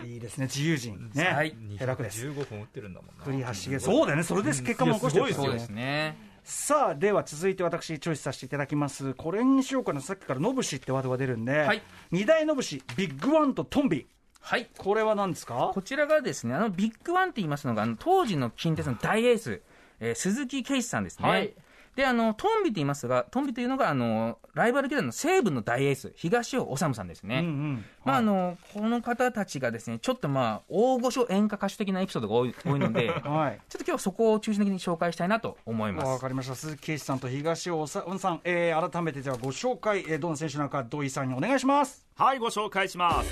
[0.04, 1.10] い、いいですね自由人。
[1.13, 1.55] ね、はい。
[1.77, 2.25] ヘラクレス。
[2.27, 3.23] 15分打ってるんだもんな。
[3.23, 4.23] 栗橋茂そうだよね。
[4.23, 6.17] それで結果も残してるうですね。
[6.43, 9.13] さあでは続いて私チョイスさせていただきます。
[9.13, 10.01] これにしようかな。
[10.01, 11.81] さっきから野武士ってワードが出るんで、はい。
[12.12, 14.07] 二大野武士ビッグワンとトンビ。
[14.39, 14.69] はい。
[14.77, 15.71] これは何ですか？
[15.73, 19.62] こちらがですね、あのビッグワンって言いますのが、あの当時の近鉄の大エース、
[19.99, 21.27] えー鈴木啓示さんですね。
[21.27, 21.53] はい
[21.97, 27.39] で、あの、トンビと言いますが、トンビというのが、あの、ライバル球団の西武の大エース、東尾治さんですね。
[27.39, 27.86] うんうん。
[28.05, 36.07] まあ、あの、この方たちがですね、ちょっとまあ、大御所演歌歌手的なエピソードが多い 多いので、ちょっはいと今日はそこを中心的に紹介したいなと思います。
[36.07, 36.53] わかりました。
[36.53, 42.05] 鈴木圭司さんと東尾さん、えー改めてじゃあご紹介、えーどの選手なのか土井さんにお願いします。
[42.15, 43.29] はいご紹介します。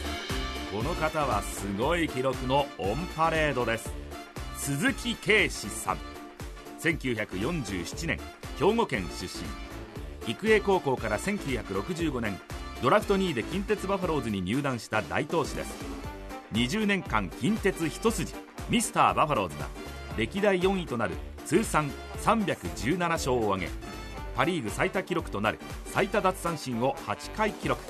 [0.76, 3.94] この方はすごい記録のオンパレードです。
[4.58, 5.98] 鈴木圭司さん。
[6.80, 8.20] 1947年
[8.58, 12.40] 兵庫県出身育英高校から1965年
[12.82, 15.74] ドラフト2位で近鉄バファローズに入団した大投手です。
[16.54, 18.34] 20年間近鉄一筋
[18.70, 19.68] ミスターバファローズが
[20.18, 21.16] 歴代4位となる
[21.46, 21.92] 通算
[22.24, 23.70] 317勝を挙げ
[24.36, 27.82] パ・リーグ最多記録となる最多奪三振を8回記録。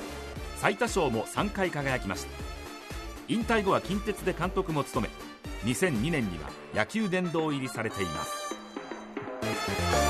[0.58, 2.30] 最多勝も3回輝きました。
[3.28, 5.08] 引退後は近鉄で監督も務
[5.64, 10.05] め2002年には野球殿堂入りされています。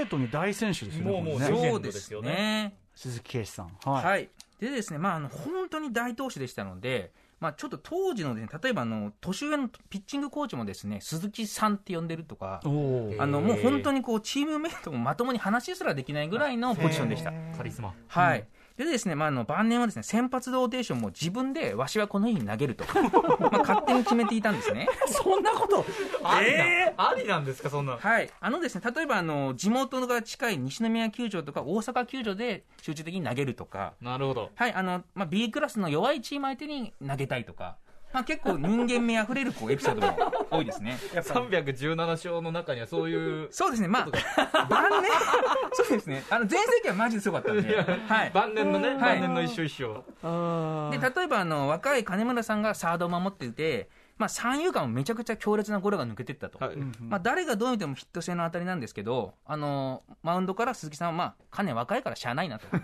[0.00, 2.76] レートに大選手ですよねもうもうそうですよね。
[2.94, 3.70] 鈴木圭司さん。
[3.84, 4.28] はい、はい、
[4.60, 17.32] でですね、まあ、あの本当に大投手でしたので、まあ、ちょっと当時のね、例えばあの年上のピッチングコーチもですね鈴木さんって呼んでるとか、あのもう本当にこうチームメイトもまともに話すらできないぐらいのポジションでした。
[17.56, 17.94] カリスマ。
[18.08, 22.84] はいでですね、まあ、あの晩年はですね先発ローテーションも自分でわしはこの日に投げると。
[23.40, 24.88] まあ勝手に決めていたんですね。
[25.06, 25.84] そんなこと。
[26.22, 26.64] ありな。
[26.64, 34.50] えありなんですかそんなはい、あのですね例えばあの地元が近い西宮球場とか大阪球場で集中的に投げるとか、なるほど。
[34.54, 37.76] はいあのまあ、B クラスの弱いチーム相手に投げたいとか、
[38.12, 40.98] まあ、結構人間味あふれるこうエピソードも多いですね。
[41.14, 45.10] 317勝の中にはそういう そうですね、まあ、晩年、
[45.72, 48.98] そうですね、あの全盛期はマジですごかったんで、はい、晩年のね、はい。
[48.98, 53.88] 晩年の一勝一勝あで例えばあの若い金村さんがサードを守っていて、
[54.20, 56.62] まあ、三遊間もめちゃくちゃ強烈なゴロが抜けていったと。
[56.62, 62.66] はいまあ、誰がどう見てもヒット性の当たりなんですけど、あのマウンドから鈴木さんは、まあ、金若いからしゃあないなと。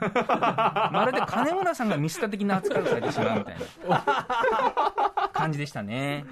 [0.92, 6.24] まるで金村さんがミスター的な扱いをされてしまうみたいな感じでしたね。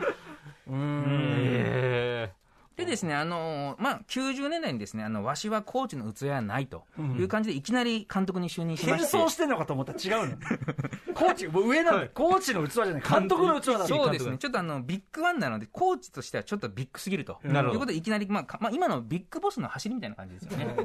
[0.67, 2.33] うんえ
[2.77, 6.85] でですね、あのまあ、90年代にですね、あの、わしはコーチの器はないと
[7.19, 9.17] いう感じで、いきなり監督に就任しま変して。
[9.17, 10.37] 装してんのかと思ったら違うの。
[11.15, 13.03] コーチもう上なんだよコーチの器じゃない。
[13.03, 17.39] 監督の器だそうですね、ちょっとあのビッグワンなので、コーチとしてはちょっとビッグすぎると。
[17.45, 17.75] なるほど。
[17.75, 20.77] ということで、いきなり、まあかまあ、今のビッグボスの走りみたいな感じですよね。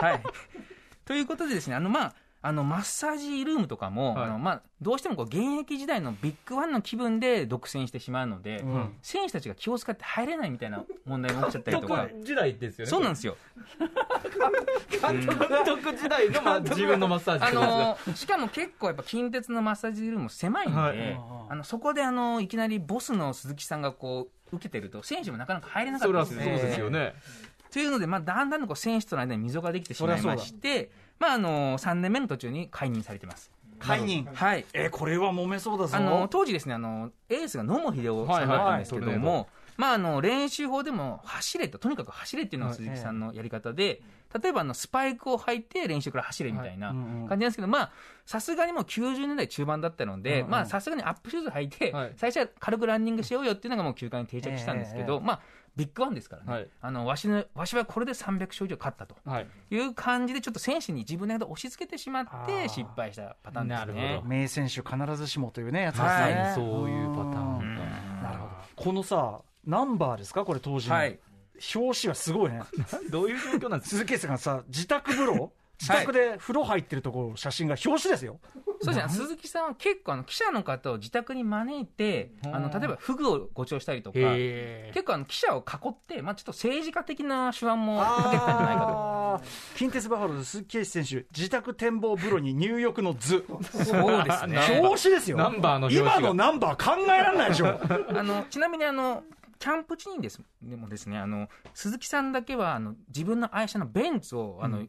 [0.00, 0.22] はい、
[1.04, 2.14] ということでですね、あのまあ、
[2.46, 4.24] あのマッサージルームとかも、はい。
[4.26, 8.64] あのまあ、どうしてもこう現役時代のビッグワンの気分で独占してしまうので、
[9.02, 12.08] 選手たちが気を使って入れないみたいな問題が起きちゃったりとか。
[12.22, 13.36] 時代ですよねそうなんですよ。
[14.90, 15.26] 監
[15.64, 21.20] 督時代のまあ自分のマッサージあのしかも結構やっぱ近鉄のマッサージルームも狭いんで、はい。
[21.48, 26.44] あのそこであのいきなりボスの鈴木さんがこう受けてると選手もなかなか入れなかったんですね。
[26.44, 27.14] そうですよね。
[27.72, 33.50] というので、まあ、だんだんとこう選手との間に溝ができてしまいまして、まあ、あの3年目の途中に解任されてます。
[33.78, 34.26] 解任。
[34.32, 34.64] はい。
[34.72, 35.96] えーこれは揉めそうだぞ。
[35.96, 39.46] あの当時ですねあのエースが野茂英雄さんだったんですけども、はいはいはい。
[39.76, 44.00] まあ、あの練習法でも走れととにかく走れっていうのが鈴木さんのやり方で、
[44.42, 47.92] 例えばあのスパイクを履いて練習から走れみたいな感じなんですけど、まあ
[48.24, 52.12] さすがにもう90年代中盤だったので、まあさすがにアップシューズ履いて、はい。
[52.16, 55.40] 最初は軽くランニングしようよっていうのがもう球界に定着したんですけど、ええまあ
[55.76, 56.68] ビッグワンですからね、はい。
[56.80, 59.14] あのわしのわしはこれで300勝以上勝ったと。
[59.24, 59.46] はい。
[59.70, 62.68] いう感じでちょっと選手に自分の間押し付けてしまっあてー。
[62.68, 63.94] 失敗したパターンですね。
[63.94, 64.28] なるほど。
[64.28, 66.54] 名選手必ずしもというねやつですね、はい。
[66.54, 67.74] そういうパターンうん。
[68.22, 68.50] なるほど。
[68.74, 70.44] このさナンバーですか？
[70.44, 71.18] これ当時の、はい
[71.74, 72.60] 表紙はすごいね
[73.08, 78.38] どういう状況なんです鈴木さんがさ自宅風呂自宅で風呂入ってるところ写真が表紙ですよ。
[78.82, 93.40] そうですね、鈴木さんは結構あの記者の方を自宅に招いて、あの例えばフグをご馳走したりとか、へ結構あの記者を囲って、まあ、ちょっと政治家的な手腕もかけてたんじゃないかあー近鉄バファローズ鈴木圭司選手自宅展望風呂に入浴の図。
[93.40, 93.62] と。
[93.62, 94.58] そうですね。
[94.80, 95.38] 表紙ですよ。
[95.38, 97.68] ナンバーの今のナンバー考えられないでしょ。
[98.14, 99.24] あのちなみにあの
[99.58, 104.86] キャンプ地にですでもですねあの鈴木さんだけはあの自分の愛車のベンツをあの、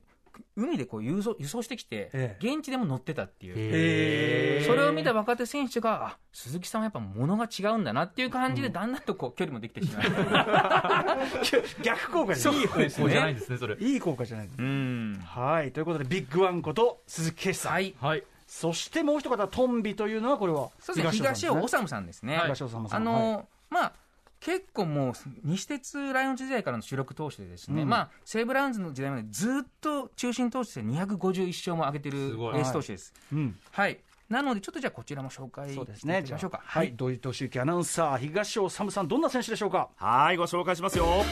[0.56, 3.56] 海でこう輸送輸送してきて、え現地でも乗ってたっていう。
[3.58, 10.04] へそれを見た若手選手が、あ鈴木さんはやっぱ物が違うんだなっていう感じで、だんだんとこう距離もできてしまう。
[11.84, 13.78] 逆効果じゃないいい方向じゃないんですねそれ。
[13.80, 15.22] いい効果じゃないうん。
[15.26, 17.96] はいということでビッグワンこと鈴木圭司さん、はい。
[18.00, 18.24] はい。
[18.48, 22.40] そしてもう一方トンビというのはこれはそうですね、東尾尾修さんですね。
[22.44, 23.46] 東尾修さんあの、はい。
[23.70, 23.94] まあ、
[24.40, 27.90] 結構もう、西鉄ライオンズ時代からの主力投手でですね、うん。
[27.90, 33.14] まあ、西武ラウンズの時代までずっと中心投手として251勝も挙げてるエース投手です。
[33.34, 33.58] うん。
[33.72, 34.00] はい。
[34.30, 36.62] なので、ちょっとじゃあこちらも紹介そうですしていきましょうか。
[36.64, 36.94] はい。
[36.94, 39.08] 土井敏之アナウンサー東尾修さん。
[39.08, 39.90] どんな選手でしょうか？
[39.96, 41.24] はいご紹介しますよ。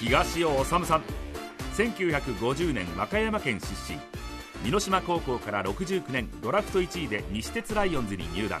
[0.00, 1.02] 東尾治さん。
[1.76, 3.98] 1950年和歌山県出身。
[4.64, 8.60] 美濃島高校から69年ドラフト1位で西鉄ライオンズに入団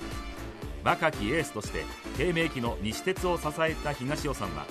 [0.84, 1.84] 若きエースとして
[2.16, 4.66] 低迷期の西鉄を支えた東尾さんは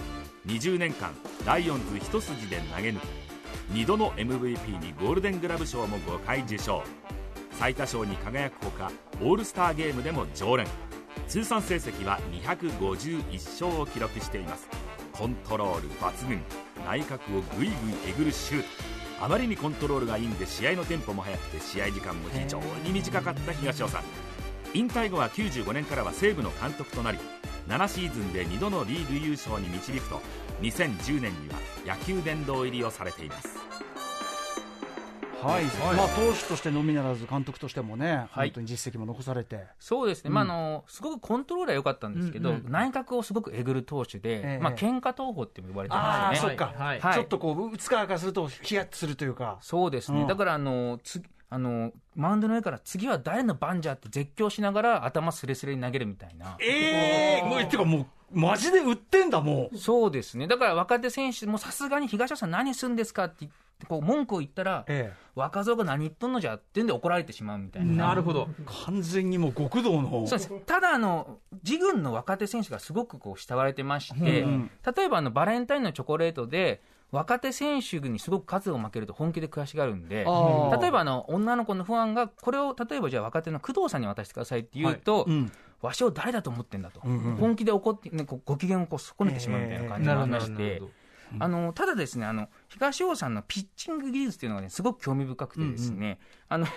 [0.47, 1.13] 20年間
[1.45, 3.27] ライオンズ一筋で投げ抜き
[3.73, 6.83] 2度の MVP にゴールデングラブ賞も5回受賞。
[7.51, 10.67] 最多勝に輝くほかオールスターゲームでも常連。
[11.27, 14.69] 通算成績は251勝を記録しています。
[15.11, 16.41] コントロール抜群。
[16.85, 17.73] 内角をぐいぐい
[18.07, 18.67] えぐるシュート。
[19.19, 24.03] あまりにコントロールがいいんで試合のテンポも速くて試合時間も非常に短かった東尾さん。
[24.77, 27.17] 引退後は95年からは西武の監督となり
[27.67, 30.21] 7シーズンで2度のリーグ優勝に導くと
[30.61, 33.57] 2010年には野球殿堂入りをされています。
[35.41, 35.63] はい、
[35.95, 38.49] まあ投手としてのみならず監督としてもね、はい。
[38.49, 39.65] 本当に実績も残されて。
[39.79, 44.59] そうですね、まあ、あのすごくコントロールは良かったんですけど、うんうん内角をすごくえぐる投手で、ええ。
[44.59, 46.49] まあ喧嘩投法って呼ばれてますよね。
[46.49, 46.99] そっか、はい。
[46.99, 49.57] はいちょっとこう打つ側からするとヒヤッとするというか。
[49.61, 50.27] そうですね、うん。
[50.27, 56.57] だからあのつあのマウンドの上から次は誰の番じゃって絶叫しながら頭すれすれに投げるみたいな。
[56.59, 60.47] ええもうってかもうマジで売ってんだもうそうですね。
[60.47, 63.47] だから若手選手もさすがに東尾さん何すんですかって
[63.87, 68.07] こう文句を言ったら、え若造が何言っとんのじゃってんで怒られてしまうみたいな。
[68.07, 85.51] なるほどえ完全にもう極道のそうですただあの、自軍の若手選手がすごくこう慕われてまして、うん例えばあのバレンタインのチョコレートで、若手選手にすごく数を負けると本気で悔しがるんで、例えばあの女の子のファンが、これを例えばじゃあ若手の工藤さんに渡してくださいって言うと、うん。
[85.81, 90.81] わしを誰だと思ってんだと、んうん本気で怒って、ね、こうご機嫌をこう損ねてしまうみたいな感じがありまして。
[91.39, 96.67] あのただですねあの東尾さんのピッチング技術っていうのがねすごく興味深くてですね、あの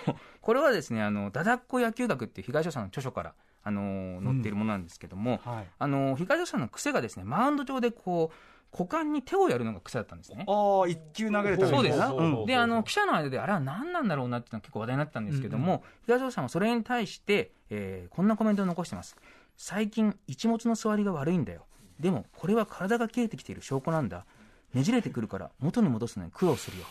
[0.41, 5.67] これはですねあのダダっ子野球学っていう東尾さんの著書からあのー載っているものなんですけども、はい。
[5.79, 8.35] あのー東野さんの癖がですねマウンド上でこう
[8.71, 10.45] 股間に手をやるのが癖だったんですね。
[10.47, 11.77] ああ一球投げるために。
[11.77, 11.97] そうです。
[11.97, 19.15] なうんであの記者の間であれは何なんだろうなっていうのは結構話題になってたんですけども、東野さんはそれに対して、えーこんなコメントを残してます。
[19.57, 21.65] 最近一物の座りが悪いんだよ。
[21.99, 24.25] でもこれは体が切れてきている証拠なんだ。
[24.73, 26.85] ねじれてくるから元に戻すのに苦労するよ。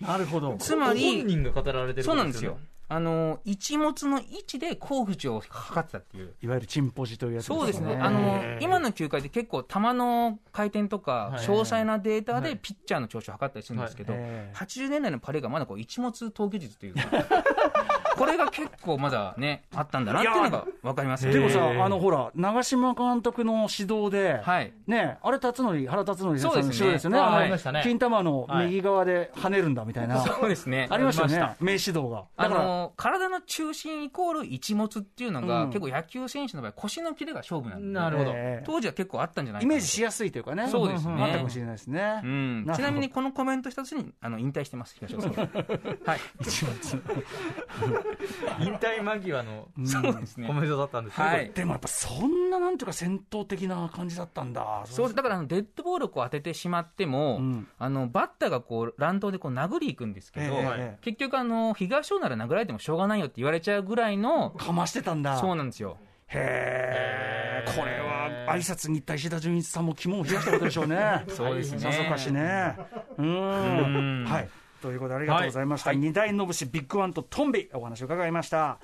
[0.00, 0.56] なるほど。
[0.58, 6.34] つまり本人が語られてるそうなんですよあの一物の位置で甲府を測ってたっていう。
[6.40, 12.42] いわゆるチンポジというやつそうですね、あの今の球界で結構、球の回転とか、はい詳細なデータはい。
[12.42, 17.00] でピッチャーの調子を測ったりするんですけど、ええ80年代のパレーがまだこう一物投球術というか、
[18.16, 24.72] これが結構まだね、あったんだなっていうのが分かりますでもさ、あのほら、長嶋監督の指導で、はい。
[24.86, 27.80] ね、あれ、辰徳、原辰徳さんの指導ですよね、あのありましたね。
[27.82, 31.56] 金玉の右側で跳ねるんだみたいな、そうですね、ありましたよね。
[31.60, 32.24] 名指導が。
[32.36, 35.68] あだから、の体の中心イコール一物っていうのが、うん。
[35.68, 38.30] 結構野球選手の場合、腰のキレが勝負なんで、なるほど。
[38.34, 41.14] ええ当時は結構あったんじゃないイメージしやすいというかね、そうですね。
[41.18, 42.20] あったかもしれないですね。
[42.74, 45.48] ちなみにこのコメント一つにあの引退してます、東尾さんは。
[46.04, 46.20] はい、
[48.60, 54.82] 引退間際のそうですねコメントだったんですねはいでもやっぱそんななんていうか戦闘的な感じだったんだ。
[54.86, 60.64] そうだからあのデッドボールをこう当ててしまっても、うんあのバッターがこう乱闘でこう殴りいくんですけど、えええ
[60.94, 65.36] え結局あの、東尾なら殴られてもしょうがないよって言われちゃうぐらいの、かましてたんだ。
[65.38, 65.98] そうなんですよ。
[66.28, 71.24] へえ、これは挨拶に行った石田純一さんも肝を冷やしたことでしょうね。
[71.28, 72.76] そうですねさぞかしね。
[73.18, 74.24] うーん。
[74.24, 74.48] はい。
[74.82, 75.92] ということでありがとうございました。
[75.92, 78.78] 二代のぶしビッグワンとトンビお話を伺いました。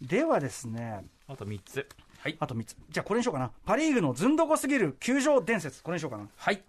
[0.00, 1.86] ではですね、あと3つ
[2.38, 2.76] あと3つ。
[2.90, 3.50] じゃあこれにしようかな。
[3.64, 5.82] パ・リーグのずんどこすぎる球場伝説。
[5.82, 6.28] これにしようかな。
[6.36, 6.62] はい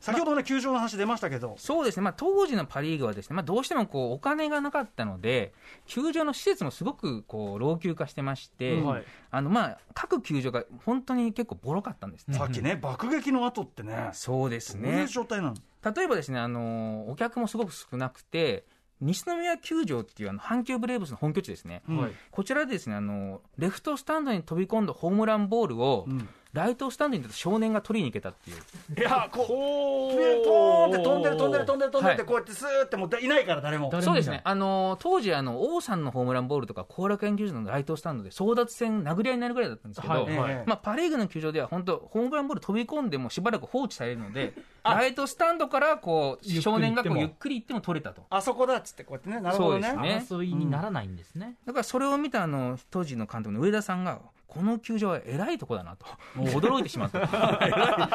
[0.00, 5.52] 先ほどね、球場の話出ましたけど、そうですね、まあ、当時のパ・リーグはですね、まあ、どうしてもこうお金がなかったので、
[5.84, 12.38] 球場の施設もすごくこう老朽化してまして、うんはいあのまあ各球場が本当に結構ボロかったんですね。
[12.38, 15.54] さっきね、爆撃の後ってね、そうですどういうね状態なの？
[15.84, 18.64] 例えばですね、あのお客もすごく少なくて、
[19.00, 22.12] 西宮球場っていうあの阪急ブレーブスの本拠地ですね、うんはい。
[22.30, 33.88] こちらでですねあのレフトスタンドに飛び込んだホームランボールを、うんライトスタンドに少年が取りに行けたっていう、いや、こう、ポーンって飛んでる飛んでる飛んでる飛んでるってはいこうやってスーってもういないから誰も。
[33.90, 40.26] 誰もそうですね、あの当時あの、王さんのホームランボールとか、後楽園球場のライトスタンドで争奪戦、殴り合いになるぐらいだったんですけど、
[40.66, 47.80] まあ、パ・リーグの球場では本当、ホームランボール飛び込んでもしばらく放置されるので、ライトスタンドからこう少年がこうゆっくり行っても。
[47.80, 48.26] 取れたと。
[48.30, 49.88] あそこだっつってこうやってね、なるほどね。
[49.88, 50.36] そうですね。
[50.38, 57.20] 争いにならないんですね、だからそれを見たあの当時の監督の上田さんが、この球場は偉いとこだなと、 驚いてしまった。
[57.24, 58.08] は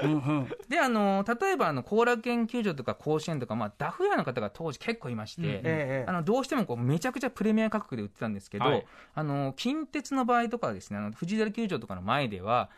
[0.00, 0.06] い。
[0.06, 0.48] うんうん。
[0.68, 8.86] であの例えばあの後楽園球場とか甲子園とか、まあ、ダフ屋の方が当時結構いまして、うんええあのどうしてもこうめちゃくちゃプレミア価格で売ってたんですけど、はい。
[9.16, 12.70] あの近鉄の場合とかはですねあの藤枝球場とかの前ではか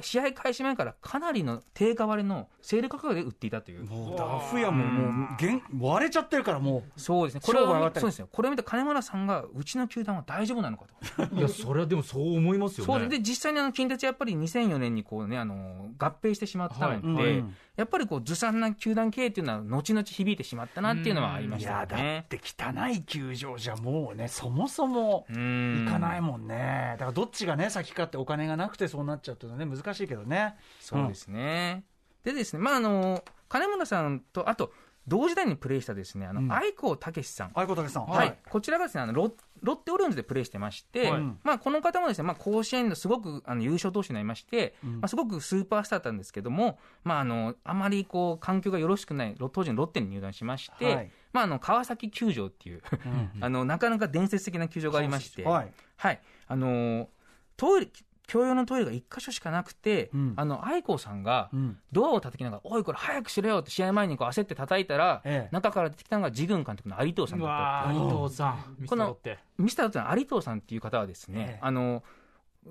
[0.00, 3.84] 試合開始前からかなりの定価割れのセール価格で売っていたという。
[3.84, 7.40] もうダフ屋ももうげん割れちゃってるからもそうですね。
[7.44, 8.28] これそうですね。
[8.32, 11.34] これを見た金村さんがうちの球団は大丈夫なのかと。
[11.36, 21.48] いやそれはでもそう思いますよねそうで実際にあの近鉄やっぱり2004年にこうねあの合併してしまったので、はいうんやっぱりこうずさんな球団経営っていうのは後々響いてしまったなっていうのはありう。
[21.48, 22.24] ましたいやだっ。
[22.26, 26.90] て汚い球場じゃもうね、そもそも行行かないもんね。
[26.92, 30.56] だからどっちがね、先かってお金がなくてそうなっちゃうっていうのはね、難しいけどね。
[30.80, 31.84] そうですね。
[32.22, 34.72] でですね、まああの金村さんとあと
[35.06, 37.50] 同時代にプレーしたですねあうんの愛子武さん。
[37.54, 38.06] 愛子武さん。
[38.06, 52.82] はい、こちらがですねあのロロッテオリオンズでプレーしてまして、はいまあ、この方もですね、まあ、甲子園のすごくあの優勝投手になりまして、うんまあ、すごくスーパースターだったんですけども、まあ、あのあまりこう環境がよろしくないロ当時のロッテに入団しまして、はいまあ、あの川崎球場っていう
[53.40, 55.72] あのなかなか伝説的な球場がありまして、はい。
[55.96, 57.08] はい、あの
[57.56, 57.90] トイレ
[58.26, 60.34] 共用のトイレが1箇所しかなくて、うん。
[60.36, 61.78] あの愛甲さんがうん。
[61.92, 65.54] ドアを叩きながら、おい、これ早くしろよって試合前にこう焦って叩いたら、ええ。
[65.54, 68.00] 中から出てきたのが自軍監督の有藤さんうだったわっていう。
[68.00, 71.58] ー有藤さんミスターロッテミスターというのは有藤さんっていう方はですね、ええ。
[71.62, 72.02] あの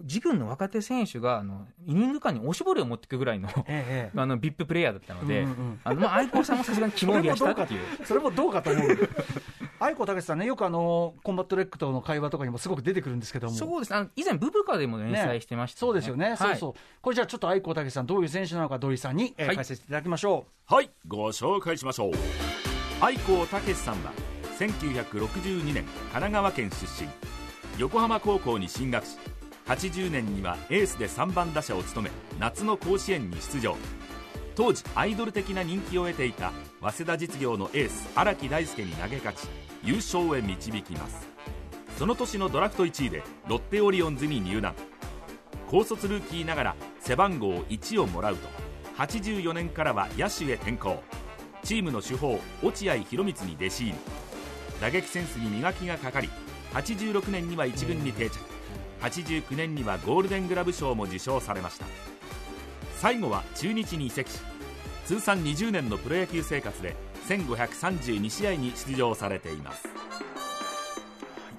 [0.01, 7.81] 自軍の若手選手があのイニング間におしぼりを持っていくぐらいのえええ あのビッププレイヤーだったので、うんうんまあ愛甲さんもさすがに肝を冷やしたっていう。
[8.01, 8.87] え それもどうかと思う。
[9.83, 13.53] 愛甲猛さんね、よくあの、コンバット REC との会話とかにもすごく出てくるんですけども。
[13.53, 13.91] そうです。
[13.91, 16.57] ねあの以前、ブブカでも連載してました、そうですよね、そうはい。
[16.57, 16.73] そう。
[17.01, 19.55] これじゃあちょっと愛子武さん、どういう選手なのか、土井さんに、えーはい。
[19.57, 22.11] 解説していただきましょはいご紹介しましょう。
[23.01, 24.13] 愛子武さんは
[24.57, 27.09] 1962年神奈川県出身。
[27.77, 29.17] 横浜高校に進学し
[29.65, 33.75] 80年にはエースで3番打者を務め夏の甲子園に出場。
[34.55, 41.27] 当時アイドル的な人気を得ていた早稲田実業のエース荒木大輔に投げ勝ち優勝へ導きます。
[41.97, 44.73] その年のドラフト1位でロッテオリオンズに入団。
[45.69, 48.47] 高卒ルーキーながら背番号1をもらうと
[48.97, 51.01] 84年からは野手へ転向。
[51.63, 53.97] チームの主砲落合博満に弟子入り。
[54.81, 56.29] 打撃センスに磨きがかかり
[56.73, 58.37] 86年には1軍に定着。
[59.01, 61.85] 89年にはゴールデングラブ賞も受賞されました。
[62.99, 64.39] 最後は中日に移籍し
[65.05, 66.95] 通算20年のプロ野球生活で
[67.27, 69.87] 1532試合に出場されています。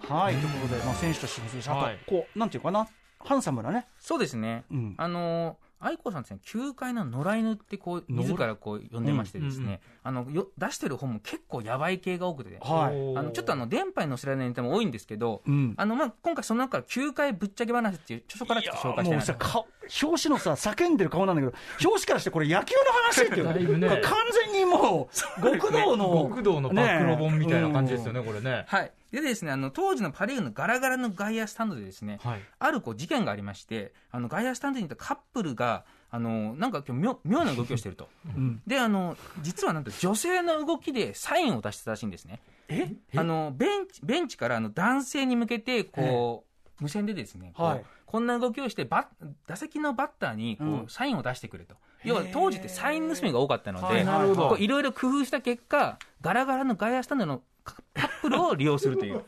[0.08, 0.34] はい。
[0.36, 1.98] ということで、まあ、選手としてもそうですしあと、はい。
[2.06, 2.88] こうなんていうかな。
[3.20, 4.64] ハンサムなね、そうですね。
[4.70, 4.94] うん。
[4.98, 13.18] あの愛子さんですね、球界の野良犬ってこう、自らこう呼んでましてですね、あの、よ出してる本も結構やばい系が多くて、はい。
[13.18, 15.74] あの、ちょっとあの、電波に載せられないネタも多いんですけど、うん。
[15.76, 19.12] あの、まあ、今回その中から球界ぶっちゃけ話っていう著書からちょっと紹介した。
[19.14, 19.66] いもうなと
[20.02, 23.76] 表紙のさ叫んでる顔なんだけど表紙からしてこれ野球の話っていう。
[23.78, 23.88] ね。
[24.02, 24.14] 完
[24.52, 28.64] 全にもう 極道の極道の暴露本みたいな感じですよね、これね。
[28.68, 28.92] はい。
[29.12, 32.40] でですね、あの、当時のパリーグのガラガラの外野スタンドでですね、はい。
[32.58, 38.08] あるこう事件がありまして、あの、外野スタンドにいたカップルが、あの、なんか今日妙妙な動きをしてると。
[38.36, 42.40] うんで、あの、実はなんと女性の動きでサインを出してたらしいんですね。
[42.68, 42.92] え？
[43.16, 46.44] あの、ベンチ、ベンチからあの男性に向けて、こ
[46.80, 47.84] う、無線でですね、はい
[48.14, 51.74] こんな動きをして、バッ打席のバッターにこう、うんサインを出してくれと。
[52.04, 59.22] 要は当時ってサイン盗みが多かったので、はいろいろ工夫した結果、ガラガラの外野スタンドのカカッ プルを利用するという、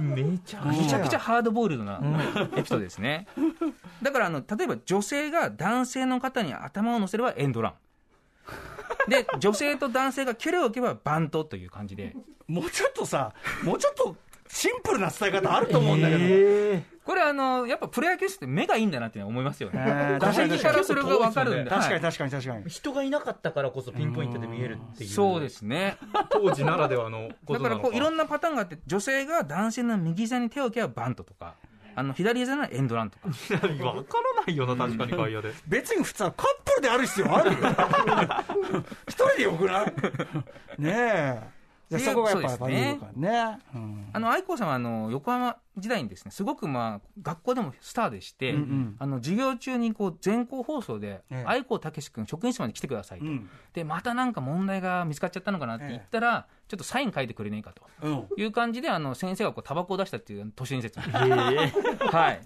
[0.00, 2.00] めちゃうんめちゃくちゃハードボイルドな
[2.56, 3.28] エピソードですね。
[4.02, 7.74] だからあの、例えば女性が男性の方に頭を乗せればエンドラン。
[9.08, 12.16] で、女性と男性が距離を置けばバントという感じで。
[12.48, 14.16] もうちょっとさもうちょっと
[14.48, 19.82] シンプルな伝え方あると思うんだけど、これあの、やっぱプロ野球って目がいいんだなって思いますよね。
[19.86, 20.18] えー。
[20.18, 21.70] 打席からそれが分かるんで。
[21.70, 22.30] はい確かに確かに。
[22.30, 22.64] 確かに。
[22.68, 25.10] 人がいなかったからこそピンポイントで見えるっていう。
[25.10, 25.96] そうですね。
[26.30, 27.80] 当時ならではのこだとなのか。
[27.82, 31.54] からこういろんなパターンがあって、女性が男性の右膝に手を置けばバントとか、
[31.94, 33.26] あの左膝ならエンドランとか。
[33.28, 33.32] わ
[34.04, 35.52] からないよな確かに外野で。
[35.66, 37.50] 別に普通はカップルである必要ある
[39.08, 39.92] 一人でよくない？
[40.78, 41.57] ねえ
[41.90, 43.58] でっていうそこがやっぱそうですね。
[43.74, 44.10] うん。
[44.12, 48.96] あの愛子さんはあの横浜時代にですね、すごくまあ学校でもスターでして、うんうん。
[48.98, 51.44] あの授業中にこう全校放送で、ええ。
[51.46, 53.48] 愛子武志君職員室まで来てくださいと、うん。
[53.72, 57.82] でまたなんか問題が見つかっちゃったのかなって言ったら、ちょっとサイン書いてくれねえかと。
[58.02, 58.28] うん。
[58.36, 62.40] いう感じであの先生がこうタバコを出したっていう都市伝説はい。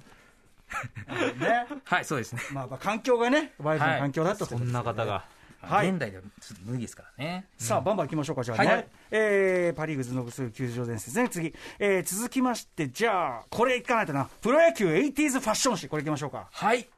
[1.40, 1.66] ね。
[1.84, 5.24] はいそうですね、まあまあ環境がねワイルドな環境だったとそんな方が
[5.62, 5.90] はい。
[5.90, 7.46] 現代ではちょっと無理ですからね。
[7.58, 8.66] さあ、バンバン行きましょうか、じゃあね。
[8.68, 8.86] はい。
[9.12, 11.54] えーパ・リーグ頭脳する球場伝説ね、次。
[11.78, 14.28] えー続きまして、じゃあ、これいかないとな。
[14.40, 16.48] プロ野球 80s ファッション誌、これいきましょうか。
[16.50, 16.88] はい。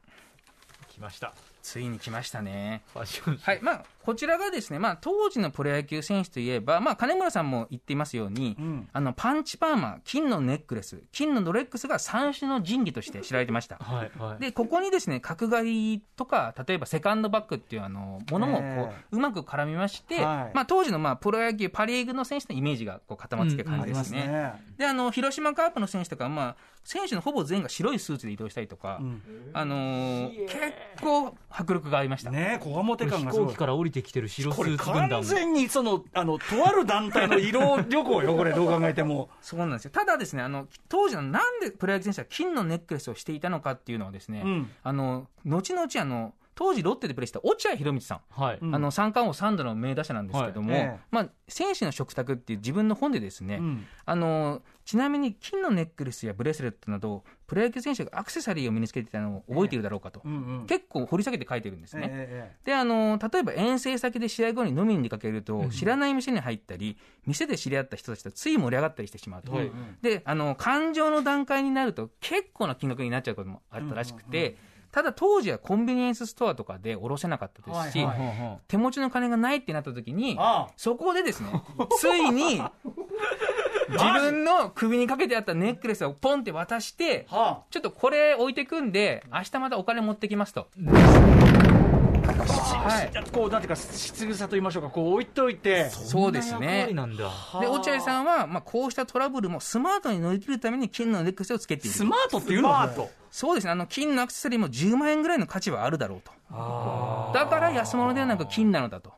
[0.89, 1.35] 来ました。
[1.63, 2.83] ついに来ましたね。
[2.93, 3.59] ファッションはい。
[3.63, 13.77] まあ、こちらがですね、まあ、当時のプロ野球選手といえば、まあ、金村さんも言っていますように、うんあのパンチパーマ、金のネックレス、金のロレックスが三種の神器として知られてました。
[13.77, 15.63] はいはいでここにですね角刈
[15.95, 24.33] りとか例えばセカンドバッグっていうあのものもこう、えうまく絡みまして、はいまあ、当時のまあプロ野球パ・リーグの選手のイメージがこう固まってきた感ありますすじでね。
[24.33, 24.53] ね。
[24.77, 29.23] であの広島カープの選手とか、まあ、選手のほぼ全員が白いスーツで移動したりとか、うん
[29.55, 30.59] あのー結
[31.03, 32.31] 構迫力がありました。
[32.31, 33.59] ねこわもて感飛がすごい行機。
[33.59, 35.09] から降りてきてる白スこれーツ軍団。
[35.09, 39.31] 完全にその、あの、とある団体の移動旅行よ、これ、どう考えても。
[39.41, 39.91] そうなんですよ。
[39.91, 44.71] ただですね、あの、当時のなんでプロ野球選手は金のネックレスをしていたのかっていうのはですね、うん。
[44.83, 48.21] あの、後々あの、当時ロッテでプレーした落合博満さん。
[48.31, 48.59] はい。
[48.61, 48.75] うん。
[48.75, 50.81] あの三冠王3度の名打者なんですけども、はい。
[50.83, 51.01] ええ。
[51.11, 53.87] まあ、選手の食卓っていう自分の本でですね、うん。
[54.05, 60.67] あのちなみに金のネックレスやブレスレットなどプロ野球選手がアクセサリーを身につけていたのを覚えているだろうかと、うんうん。
[60.67, 62.09] 結構掘り下げて書いてるんですね。
[62.11, 69.71] ええであの例えば遠征先で試合後に飲みに出かけると、知らない店に入ったり店で知り合った人たちとつい盛り上がったりしてしまうと、はい
[70.03, 74.57] であの感情の段階になると結構な金額になっちゃうこともあったらしくて、
[74.95, 80.39] ただ当時はコンビニエンスストアとかで卸せなかったですし、はいはい手持ちの金がないってなった時に
[80.77, 81.49] そこでですね
[81.99, 82.63] ついに
[83.89, 90.69] 自分の首にかけてあったネックレスをポンって渡してはちょっとこれ置いてくんで明日またお金持ってきますと。
[92.27, 95.89] はいあ、こう、なんていうか、質草と言いましょうか、こう置いといて。
[95.91, 96.89] そうですね。
[96.89, 101.97] で、落合さんは、まあ、こうしたトラブルもスマートに乗り切るために金のネックレスをつけている。
[101.97, 102.71] スマートっていうの？
[102.71, 102.91] は、
[103.31, 103.71] そうですね。
[103.71, 106.33] あの、金のアクセサリーも10万円ぐらいの価値はあるだろうと。
[107.35, 109.13] だから安物ではなく金なのだと。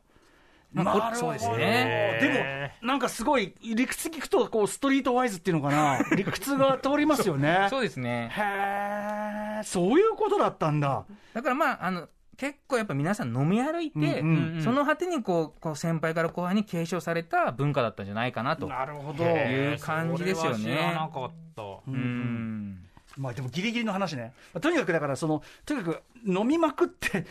[0.83, 2.19] まあそうですね。
[2.21, 7.67] でも、なんかすごい、理屈聞くと、こう、ストリートワイズっていうのかな、 理屈が通りますよね。
[7.69, 8.29] そうですね。
[8.31, 11.05] へえ、そういうことだったんだ。
[11.33, 12.07] だからまあ、あの、
[12.37, 18.67] 結構やっぱ皆さん飲み歩いて、うんうんその果てにこうこう先輩から後輩に継承された文化だったんじゃないかなと。
[18.67, 19.23] なるほど。
[19.23, 21.63] いう感じですよねそれは知らなかった。
[21.87, 22.86] うん
[23.17, 24.33] まあでもギリギリの話ね。
[24.53, 27.25] まあとにかくだから、その、とにかく飲みまくって、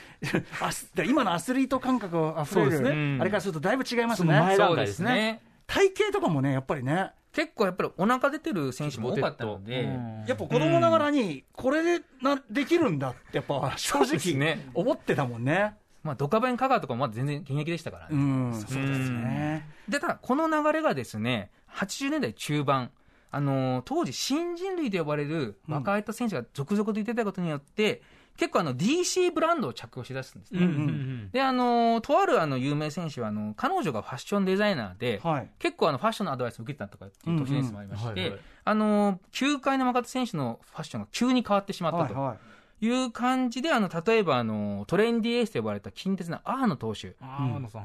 [1.07, 2.91] 今のアスリート感覚あふれる、そうですね。
[2.91, 3.19] うん。
[3.21, 4.33] あれからするとだいぶ違いますね。
[4.33, 5.15] 段そうです階ですね。
[5.15, 5.43] ね。
[5.67, 9.89] 体型とかもね、やっぱりね、結構やっぱりお腹出てる選手も多かったので、
[10.27, 15.75] やっぱ子供ながらに、これでなできるんだって、やっぱ正直ね思ってたもんね。
[16.03, 18.09] まあ、ドカベン香川とかもまだ全然現役でしたから。
[18.09, 18.11] ね。
[18.13, 19.69] うん、そうですね。
[19.89, 22.93] で、ただ、この流れがですね、80年代中盤、
[23.31, 28.03] あのー当時、新人類と呼ばれる若い選手が続々と出てたことによって、
[28.37, 30.61] 結構あの DC ブランドを着用しだすんですね。
[30.61, 35.51] うんうんで、あのーとあるあの有名選手は、あの、彼女がファッションデザイナーで、はい。
[35.59, 42.15] 結構あのファッションのアドバイスを受けてたとかっていう都市伝説もありまして、うんうんはいはいあのー球界の若手選手のファッションが急に変わってしまったと。
[42.15, 42.39] はいはい。
[42.81, 47.17] いう感じで、あの、例えば、あの、トレンディエースと呼ばれた近鉄のアーノ投手。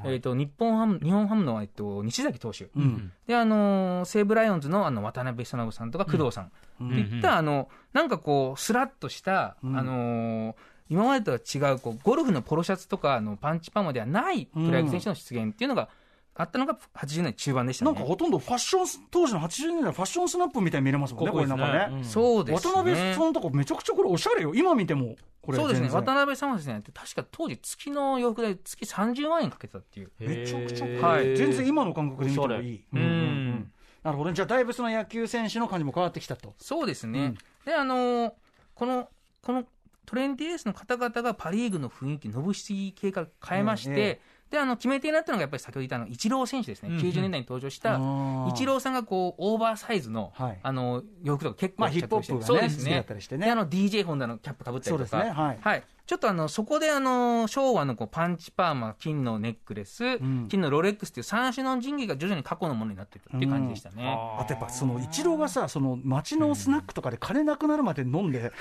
[0.06, 2.70] えっ、と、日本ハム、日本ハムの、えっと、西崎投手。
[2.76, 3.12] うん。
[3.26, 6.52] で、あの、西武ライオンズの、あの、渡辺久信さんとか工藤さん。
[6.82, 10.56] うんいった、あの、なんかこう、スラッとした、うんあのー
[10.90, 15.88] 今までとは違う、こう、ゴルフのポロシャツとか、あの、パンチパーマではないプロ野球選手の出現っていうのが
[16.34, 17.92] あったのが80年中盤でしたね。
[17.92, 22.04] なんかほとんどファッションス、当時の80年代のファッションスナップみたいに見れますもんね、これなんかね。
[22.04, 22.74] そうですね。
[22.74, 24.54] 渡辺さんとかめちゃくちゃこれおしゃれよ。
[24.56, 25.16] 今見ても。
[25.42, 25.90] これそうですね。
[25.90, 30.12] 渡辺さんはですね、確か当時月の洋服代月30万円かけてたっていう。
[30.20, 32.86] めちゃくちゃ、はい、全然今の感覚で見てもいい。
[32.94, 33.72] おしゃれうん
[34.04, 34.36] なるほどね。
[34.36, 36.56] じゃあ、だいぶその野球選手の感じも変わってきたと。
[36.58, 37.20] そうですね。
[37.20, 38.34] うんで、あのー
[38.74, 39.10] この、
[39.44, 39.66] この
[40.08, 44.22] トレンディエースの方々がパ・リーグの雰囲気、のぶしぎ系から変えまして、ええ
[44.52, 46.90] で、あの、決め手になったのがやっぱり先ほど言ったあの、イチロー選手ですね。
[46.90, 53.04] うんうん90年代に登場した、イチローさんがこう、オーバーサイズの、はいあの、洋服とか結構まあ、ヒップホップがね、そうですね。
[53.08, 53.46] たりしてね。
[53.46, 55.10] で、あの、DJ ホンダのキャップかぶったりとか。
[55.10, 55.34] そうですね。
[55.34, 55.84] はい。
[56.12, 64.14] ちょっとあの、そこであの、昭和のこうパンチパーマ、金のネックレス、ん金のロレックスっていう三種の神器が徐々に過去のものになっていったっていう感じでしたね。
[64.38, 68.52] あとやっぱそのイチローがさ、その街のスナックとかで金なくなるまで飲んで、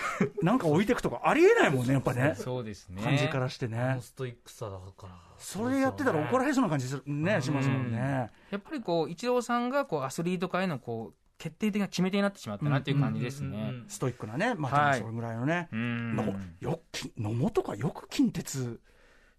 [0.42, 2.36] なんか置いていくとかありえないもんね、やっぱね。
[2.38, 3.03] そうですね。
[3.03, 3.98] 感じからしてね。
[4.01, 5.14] ストイックさだから。
[5.36, 8.30] それやってたら怒られそうな感じするね、しますもんね。
[8.53, 13.72] やっぱりこう、イチローさんがこうアスリート界のこう決定的な決め手になってしまったなっていう感じですね。
[13.88, 15.68] ストイックなね、まあ、はいそれぐらいのね。
[15.72, 18.78] うんのよく野茂とかよく近鉄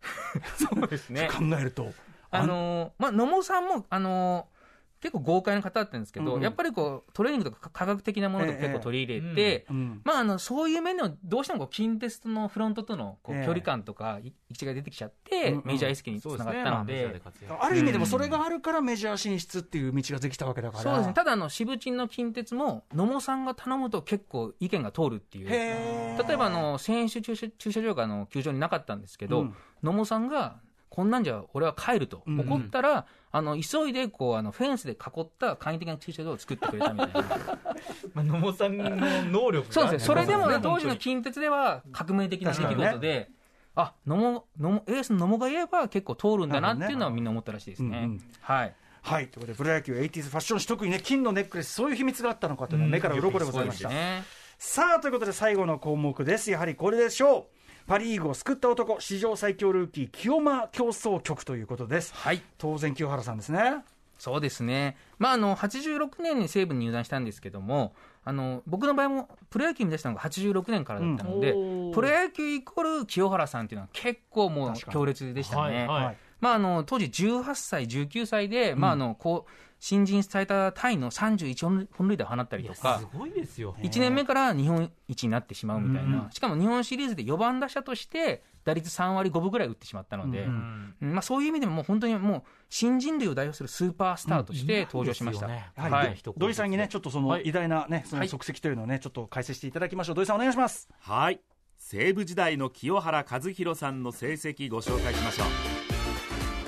[0.57, 1.29] そうですね。
[1.31, 1.93] 考えると。
[2.31, 4.60] あのーまあ、野茂さんも、あのー
[5.01, 6.43] 結構豪快な方だったんですけど、うんうん。
[6.43, 10.01] やっぱりこうトレーニングとか科学的なものとか結構取り入れて、ええうん。
[10.03, 13.45] まあ、あのそういう面でもどうしてもこう近鉄とのフロントとのこうええ。
[13.45, 15.63] 距離感とかい位置が出てきちゃって、うんうん。
[15.65, 17.21] メジャー意識につながったので。
[17.59, 20.83] ある意味でもそれがあるからメジャー進出っていう道ができたわけだから。
[20.83, 21.13] そうですね。
[21.13, 25.49] ただ、あの、渋鎮の近鉄も、野茂さんが頼むと結構意見が通るっていう。
[25.49, 29.55] 例えば、あの、選手駐車駐車場が、あの、球場になかったんですけど、うん。
[29.83, 30.59] 野茂さんが、
[30.91, 32.21] こんなんじゃ俺は帰ると。
[32.27, 37.21] うんうん怒ったら、あの、急いで、こう、あの、フェンスで囲った簡易的な駐車場を作ってくれたみたいな。
[38.13, 39.99] まあ、野茂さんの能力がそうですね。
[39.99, 43.29] それでもね、本当時の近鉄では革命的な出来事で、
[43.73, 47.97] あ、野茂、野茂、エースの野茂が言えば結構通るんだなっていうのはみんな思ったらしいですね。
[47.97, 48.75] うんうんはい。
[49.01, 49.27] はい。
[49.29, 53.87] ということで、プロ野球 80s ファッション誌、特にね、金のネックレス、そういう秘密があったのかというのは目から鱗でございました。
[53.87, 54.23] ね。
[54.57, 56.51] さあ、ということで最後の項目です。
[56.51, 57.60] やはりこれでしょう。
[57.87, 62.13] パ・リーグを救った男、史上最強ルーキー、清間競争局ということです。
[62.13, 62.41] はい。
[62.57, 63.83] 当然、清原さんですね。
[64.17, 64.97] そうですね。
[65.17, 75.61] まあ、あの、86年に西武に入団したんですけども、あの、僕の場合もプロ野球に出したのが86年からだったので、うんプロ野球イコール清原さんっていうのは結構もう強烈でしたね。
[75.61, 76.17] はいはいはい。
[76.39, 79.51] まあ、あの、当時18歳、19歳で、まあ、あの、こう、
[79.81, 83.75] 新人最多タイの31本塁打を放ったりとかす、ごいですよ。
[83.79, 86.31] 1年目から日本一になってしまうみたいな、うん。
[86.31, 90.95] しかも日本シリーズで4番打者として、打率3割5分ぐらい打ってしまったので、ううん。
[91.01, 91.13] うん。
[91.13, 95.47] まあ、そういう意味でももう本当にもう新人類を代表するスーパースターとして登場しました。
[95.47, 95.71] ですよね。
[95.75, 96.21] やはい。
[96.37, 97.47] 土井さんにね、ちょっとそのはい。
[97.47, 100.15] 偉大なね、そのはい足跡というのをね、ちょっと解説していただきましょう。
[100.15, 100.89] 土井さん、お願いします。
[100.99, 101.41] はい。
[101.79, 105.45] 西武時代の清原和博さんの成績ご紹介しましょ
[105.87, 105.90] う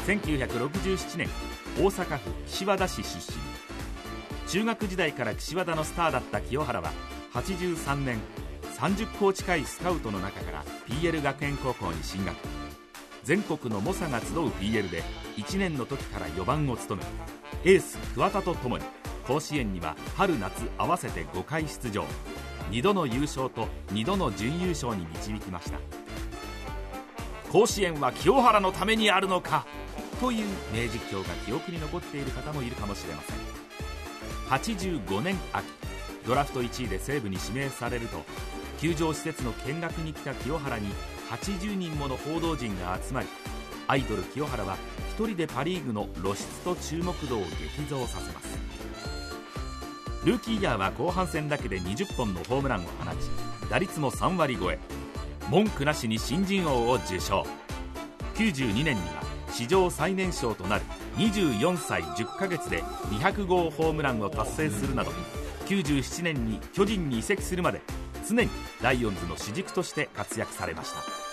[0.05, 1.29] 1967年
[1.79, 3.37] 大阪府岸和田市出身。
[4.49, 6.91] 中学時代から岸和田のスターだった清原は
[7.33, 8.19] 83年
[8.77, 12.35] 30校近いスカウトの中から PL 学園高校に進学。
[13.23, 15.03] 全国の猛者が集う PL で
[15.37, 17.01] 1年の時から4番を務
[17.63, 18.83] めエース桑田とともに
[19.25, 22.03] 甲子園には春夏合わせて5回出場。
[22.71, 25.79] 2度の優勝と2度の準優勝に導きました。
[27.53, 29.65] 甲子園は清原のためにあるのか？
[30.19, 33.37] という名実況が記憶に残っている方もいるかもしれません。
[34.49, 35.65] 85年秋
[36.25, 38.23] ドラフト1位で西武に指名されると
[38.79, 40.89] 球場施設の見学に来た清原に
[41.29, 43.27] 80人もの報道陣が集まり
[43.87, 44.77] アイドル清原は
[45.15, 48.57] 一人でパ・リーグの露出と注目度を激増させます。
[50.25, 54.79] ルーキーイヤーは後半戦だけで20本のホームランを放ち打率も3割超え。
[55.49, 57.45] 文句なしに新人王を受賞。
[58.35, 60.81] 92年には史上最年少となる
[61.17, 62.81] 24歳10ヶ月で
[63.11, 65.11] 200号ホームランを達成するなど
[65.67, 67.81] 97年に巨人に移籍するまで
[68.27, 68.49] 常に
[68.81, 71.23] ライオンズの主軸として活躍されました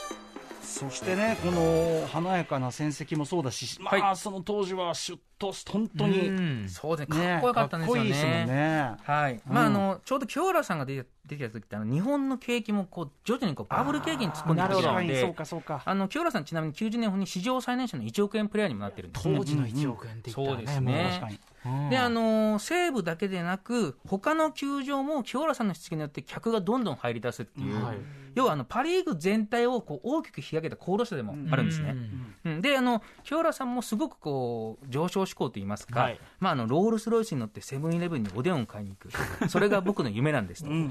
[0.81, 8.01] そしてね、この華やかな戦績もそうだし、まあ、はいその当時はシュッとし、本当に、うんそうですね、かっこよかったんですよね。
[8.01, 8.97] かっこいいですもんね。
[9.03, 9.41] はい。
[9.47, 15.83] まあ、あの、ちょうど清原さんが出て出てきた時って、あの、日本の景気も、こう、徐々にこう、バブル景気に突っ込んできて確かに、たので、そうか、そうか。
[15.85, 19.39] あの、清原さんちなみに90年に史上最年少の1億円プレイヤーにもなってるんですね。
[19.39, 21.91] 当時の1億円って言ったらそうですね確かに。
[21.91, 27.97] で、あの西武だけでなく、他の球場も清原さんの出現によって客がどんどん入り出すっていう、はい
[28.35, 31.97] 要はあのパ・リーグ全体をこう大きく引き上げた功労者でもあるんですね。
[32.45, 40.71] うんであの清原さんもすごくこう上昇志向といいますか、はいまあ、あのロールス・ロイスに乗ってセブンイレブンにおでんを買いに行く、それが僕の夢なんですと。
[40.71, 40.91] うんうん。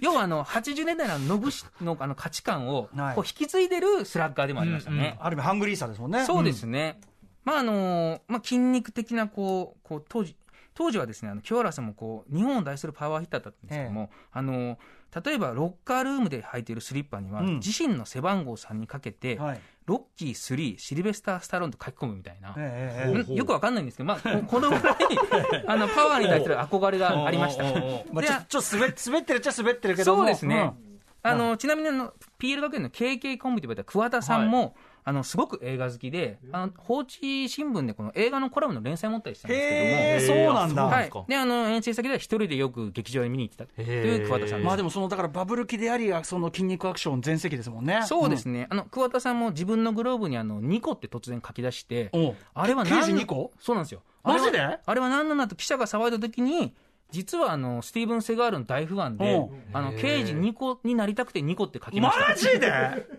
[0.00, 5.16] 要はあの80年代の野口のあの価値観をはいこう引き継いでるスラッガーでもありましたね。
[5.20, 6.24] ある意味、ハングリーさですもんね。
[6.24, 7.00] そうですね。
[7.44, 10.36] まああのまあ、筋肉的なこうこう当時
[10.74, 14.78] 当時はですねあの清原さんもこう日本を代するパワーヒッターだったんですけども、あの
[15.24, 19.60] 例えばロッカールームで履いているスリッパには、うん自身の背番号3にかけて、はい。
[19.86, 22.54] ロッキー3シルベスター・スタローンと書き込むみたいな。
[22.56, 24.96] ええええうんよくわかんないんですけど、まあ、こ このぐらい
[25.66, 27.64] あのパワーに対する憧れがありました。
[27.64, 28.76] まあ、でちょちょっと
[29.10, 30.18] 滑ってるっちゃ滑ってるけども。
[30.18, 30.72] そうですね。
[30.84, 30.90] うん
[31.22, 34.74] あの、ちなみにあの、PL 学園の KK コンビと呼ばれた桑田さんも、
[35.10, 40.82] あの、すごく映画好きで、あの、放置新聞でこの映画のコラムの連載を持ったりしたんですけへえ、そうなんだ。
[40.82, 44.66] ども、はいであの、遠征先では一人でよく劇場に見に行ってたという桑田さんです。
[44.66, 48.02] まあでもそのだからバブル期でありその筋肉アクション全盛期ですもんね。
[48.04, 48.68] そうですね。
[48.70, 52.12] あの、桑田さんも自分のグローブにあの、2個って突然書き出して、
[52.54, 54.02] あれは何92個そうなんですよ。
[54.22, 54.60] マジで？
[54.60, 56.72] あれはあれは何なんだと記者が騒いだ時に、
[57.10, 62.28] 実はあの、スティーブン・セガールの大ファンでうん、あの、刑事2個になりたくて2個って書きました。
[62.28, 62.70] マジで？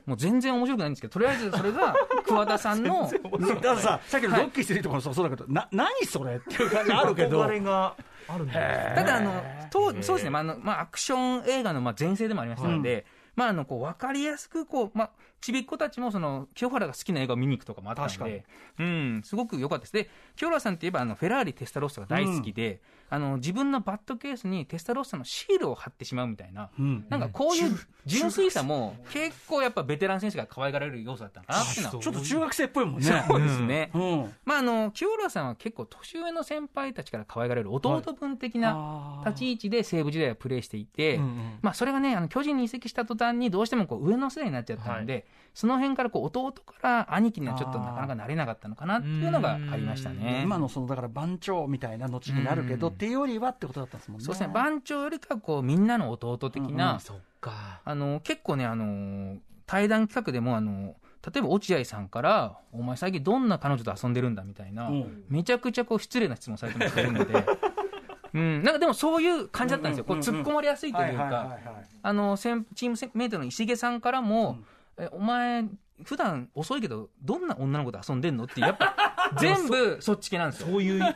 [0.05, 7.41] もう全然面白くないんですけど、とりあえずそれが 桑田さんの、だからさ、さっきのドッキリするところもそうだけど、な、何それっていう感じあるけど。
[7.41, 7.95] 憧れが
[8.27, 8.53] あるんだ。
[8.95, 15.09] ただあの、とそうですね、まああのまあ、アクション映画のまあ前世でもありましたので、まあ、あのこう分かりやすくこう、まあ、
[15.41, 18.45] ちびっ子たちもその清原が好きな映画を見に行くとかもあった確かにので、
[18.79, 19.93] うん、すごく良かったです。
[19.93, 32.01] で、清原さんといえばあのフェラーリ、テスタロッサが大好きで、あの自分のバットケースにテスタロッサのシールを貼ってしまうみたいな、うんなんかこういう純粋さも結構やっぱベテラン選手が可愛がられる要素だったのかなっていうのは。
[32.01, 33.23] ちょっと中学生っぽいもんね。
[33.27, 33.91] そうですね。
[33.93, 34.33] うん。
[34.45, 50.41] まあ、あの清原さんは結構年上の先輩たちから可愛がられる弟分的な立ち位置で西武時代はプレーしていて、うんうんまあ、それがねあの巨人に移籍した途端にどうしてもこう上の世代になっちゃったので、その辺からこう弟から兄貴にはちょっとなかなかなれなかったのかなっていうのがありましたね。
[50.43, 54.25] 今のそのだから番長みたいな後になるけど、うんっていうよりはってことだったんですもんね。
[54.25, 54.53] そうですね。
[54.53, 57.81] 番長よりかはこうみんなの弟的な、そっか。
[57.83, 65.25] あの結構ねあの対談企画でもあの例えば落合さんから「お前最近どんな彼女と遊んでるんだ」みたいな、うん。
[65.29, 67.45] めちゃくちゃこう失礼な質問されてるので、
[68.33, 71.57] うん、なんかでもそういう感じだったんですよ、こう突っ込まれやすいというか。
[72.03, 74.59] あの先チームメイトの石毛さんからも、
[75.01, 75.65] えお前、
[76.03, 78.95] 普段遅いけど、どんな女の子と遊んでんのって、やっぱ
[79.39, 80.67] 全部そっち系なんですよ。
[80.67, 81.15] そういう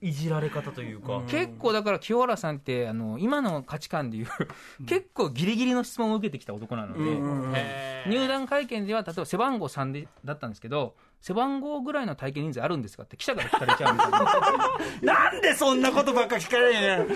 [0.00, 4.28] いじられ方というか、結構だから清原さんってあの今の価値観でいう
[4.86, 14.16] 結構ギリギリの質問を受けてきた男なので、入団会見では例えば背番号3でだったんですけど背番号ぐらいの体験人数あるんですかって記者から聞かれちゃうんですよ
[15.02, 17.00] なんでそんなことばっか聞かれへん。
[17.02, 17.06] へ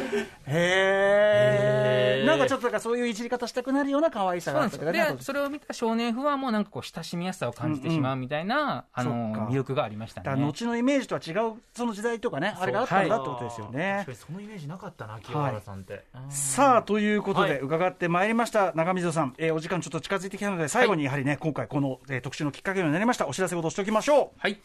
[2.22, 2.26] え。
[2.26, 5.16] なんかちょっとだからそういういじり方したくなるような可愛さそうがあったですよ。
[5.16, 10.44] でそれを見た少年ファンもなんかこう親しみやすさを感じてしまうみたいな、あの魅力がありましただからね。
[10.44, 13.94] 後のイメージとは違うその時代とかね、あれがあったんだってことですよね。
[14.00, 14.12] 確か。
[14.12, 17.50] にそのイメージなかったな清原さんって、さあということはい。
[17.50, 18.72] で伺ってまいりました。
[18.74, 24.59] 中溝さん、えーお時間ちょっと近づいてきたので最後にやはりね、今回この、えー特集のきっかけになりましたお知らせ事をしておきましょはい。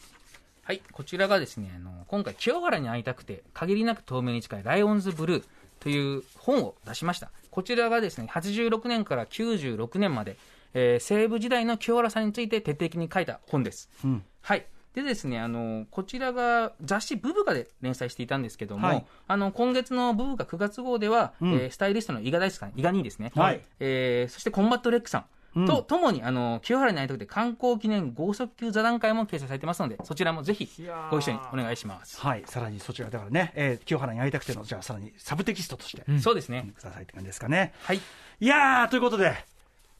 [0.64, 5.44] はい、こちらがですね、あの、今回、清原に会いたくて、限りなく透明に近いライオンズブルー
[5.80, 7.30] という本を出しました。
[7.50, 10.36] こちらがですね、86年から96年まで、
[10.74, 13.88] えー西武時代の清原さんについて徹底的に書いた本です。
[14.04, 14.66] う、うんはい。
[14.94, 25.24] でですね、あの、こちらが雑誌ブブカで連載していたんですけども、はいあの、今月のブブカ9月号では、うんえースタイリストの伊賀大介さん、伊賀にですね、はいえーそしてコンバット REC さん
[25.54, 30.68] とともにあの清原に会いたくて刊行記念豪速球座談会も掲載されてますのでそちらもぜひ
[31.10, 37.72] ご一緒にお願いします、はい、さらにそちらだからね、えー清原に会いたくての、じゃあさらにサブテキストとして、そうですねくださいって感じですかね。
[37.82, 38.00] はい。
[38.40, 39.34] いやー、ということで、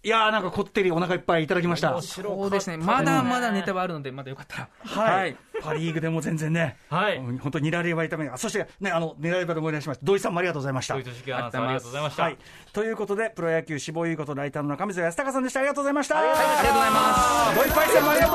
[0.04, 2.00] いやー、なんかこってりお腹いっぱいいただきました。
[2.00, 2.76] そうですね。
[2.76, 4.68] まだまだネタはあるのでまだよかったら。
[4.84, 7.16] はい、パ・リーグでも全然ね、はい。
[7.16, 10.94] うん本当にニラレバ炒めが、そしてね、あのニラレバで思い出しました、土井さんもありがとうございました。
[10.94, 12.38] ドイツ式アナウンサーありがとうございました、はい、
[12.72, 15.58] ということで、プロ野球志望優子とライターの中水康隆さんでした。
[15.60, 16.18] ありがとうございました。
[16.18, 17.14] ありありがとうございま
[17.52, 17.58] す。
[17.58, 18.26] 土井パイセンもありが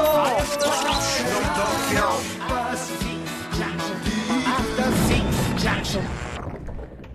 [6.27, 6.32] とう。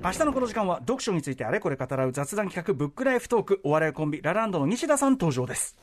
[0.03, 5.77] 明日のこの時間は読書についてあれこれ語らう雑談企画ブックライフトークお笑いコンビラランドの西田さん登場です。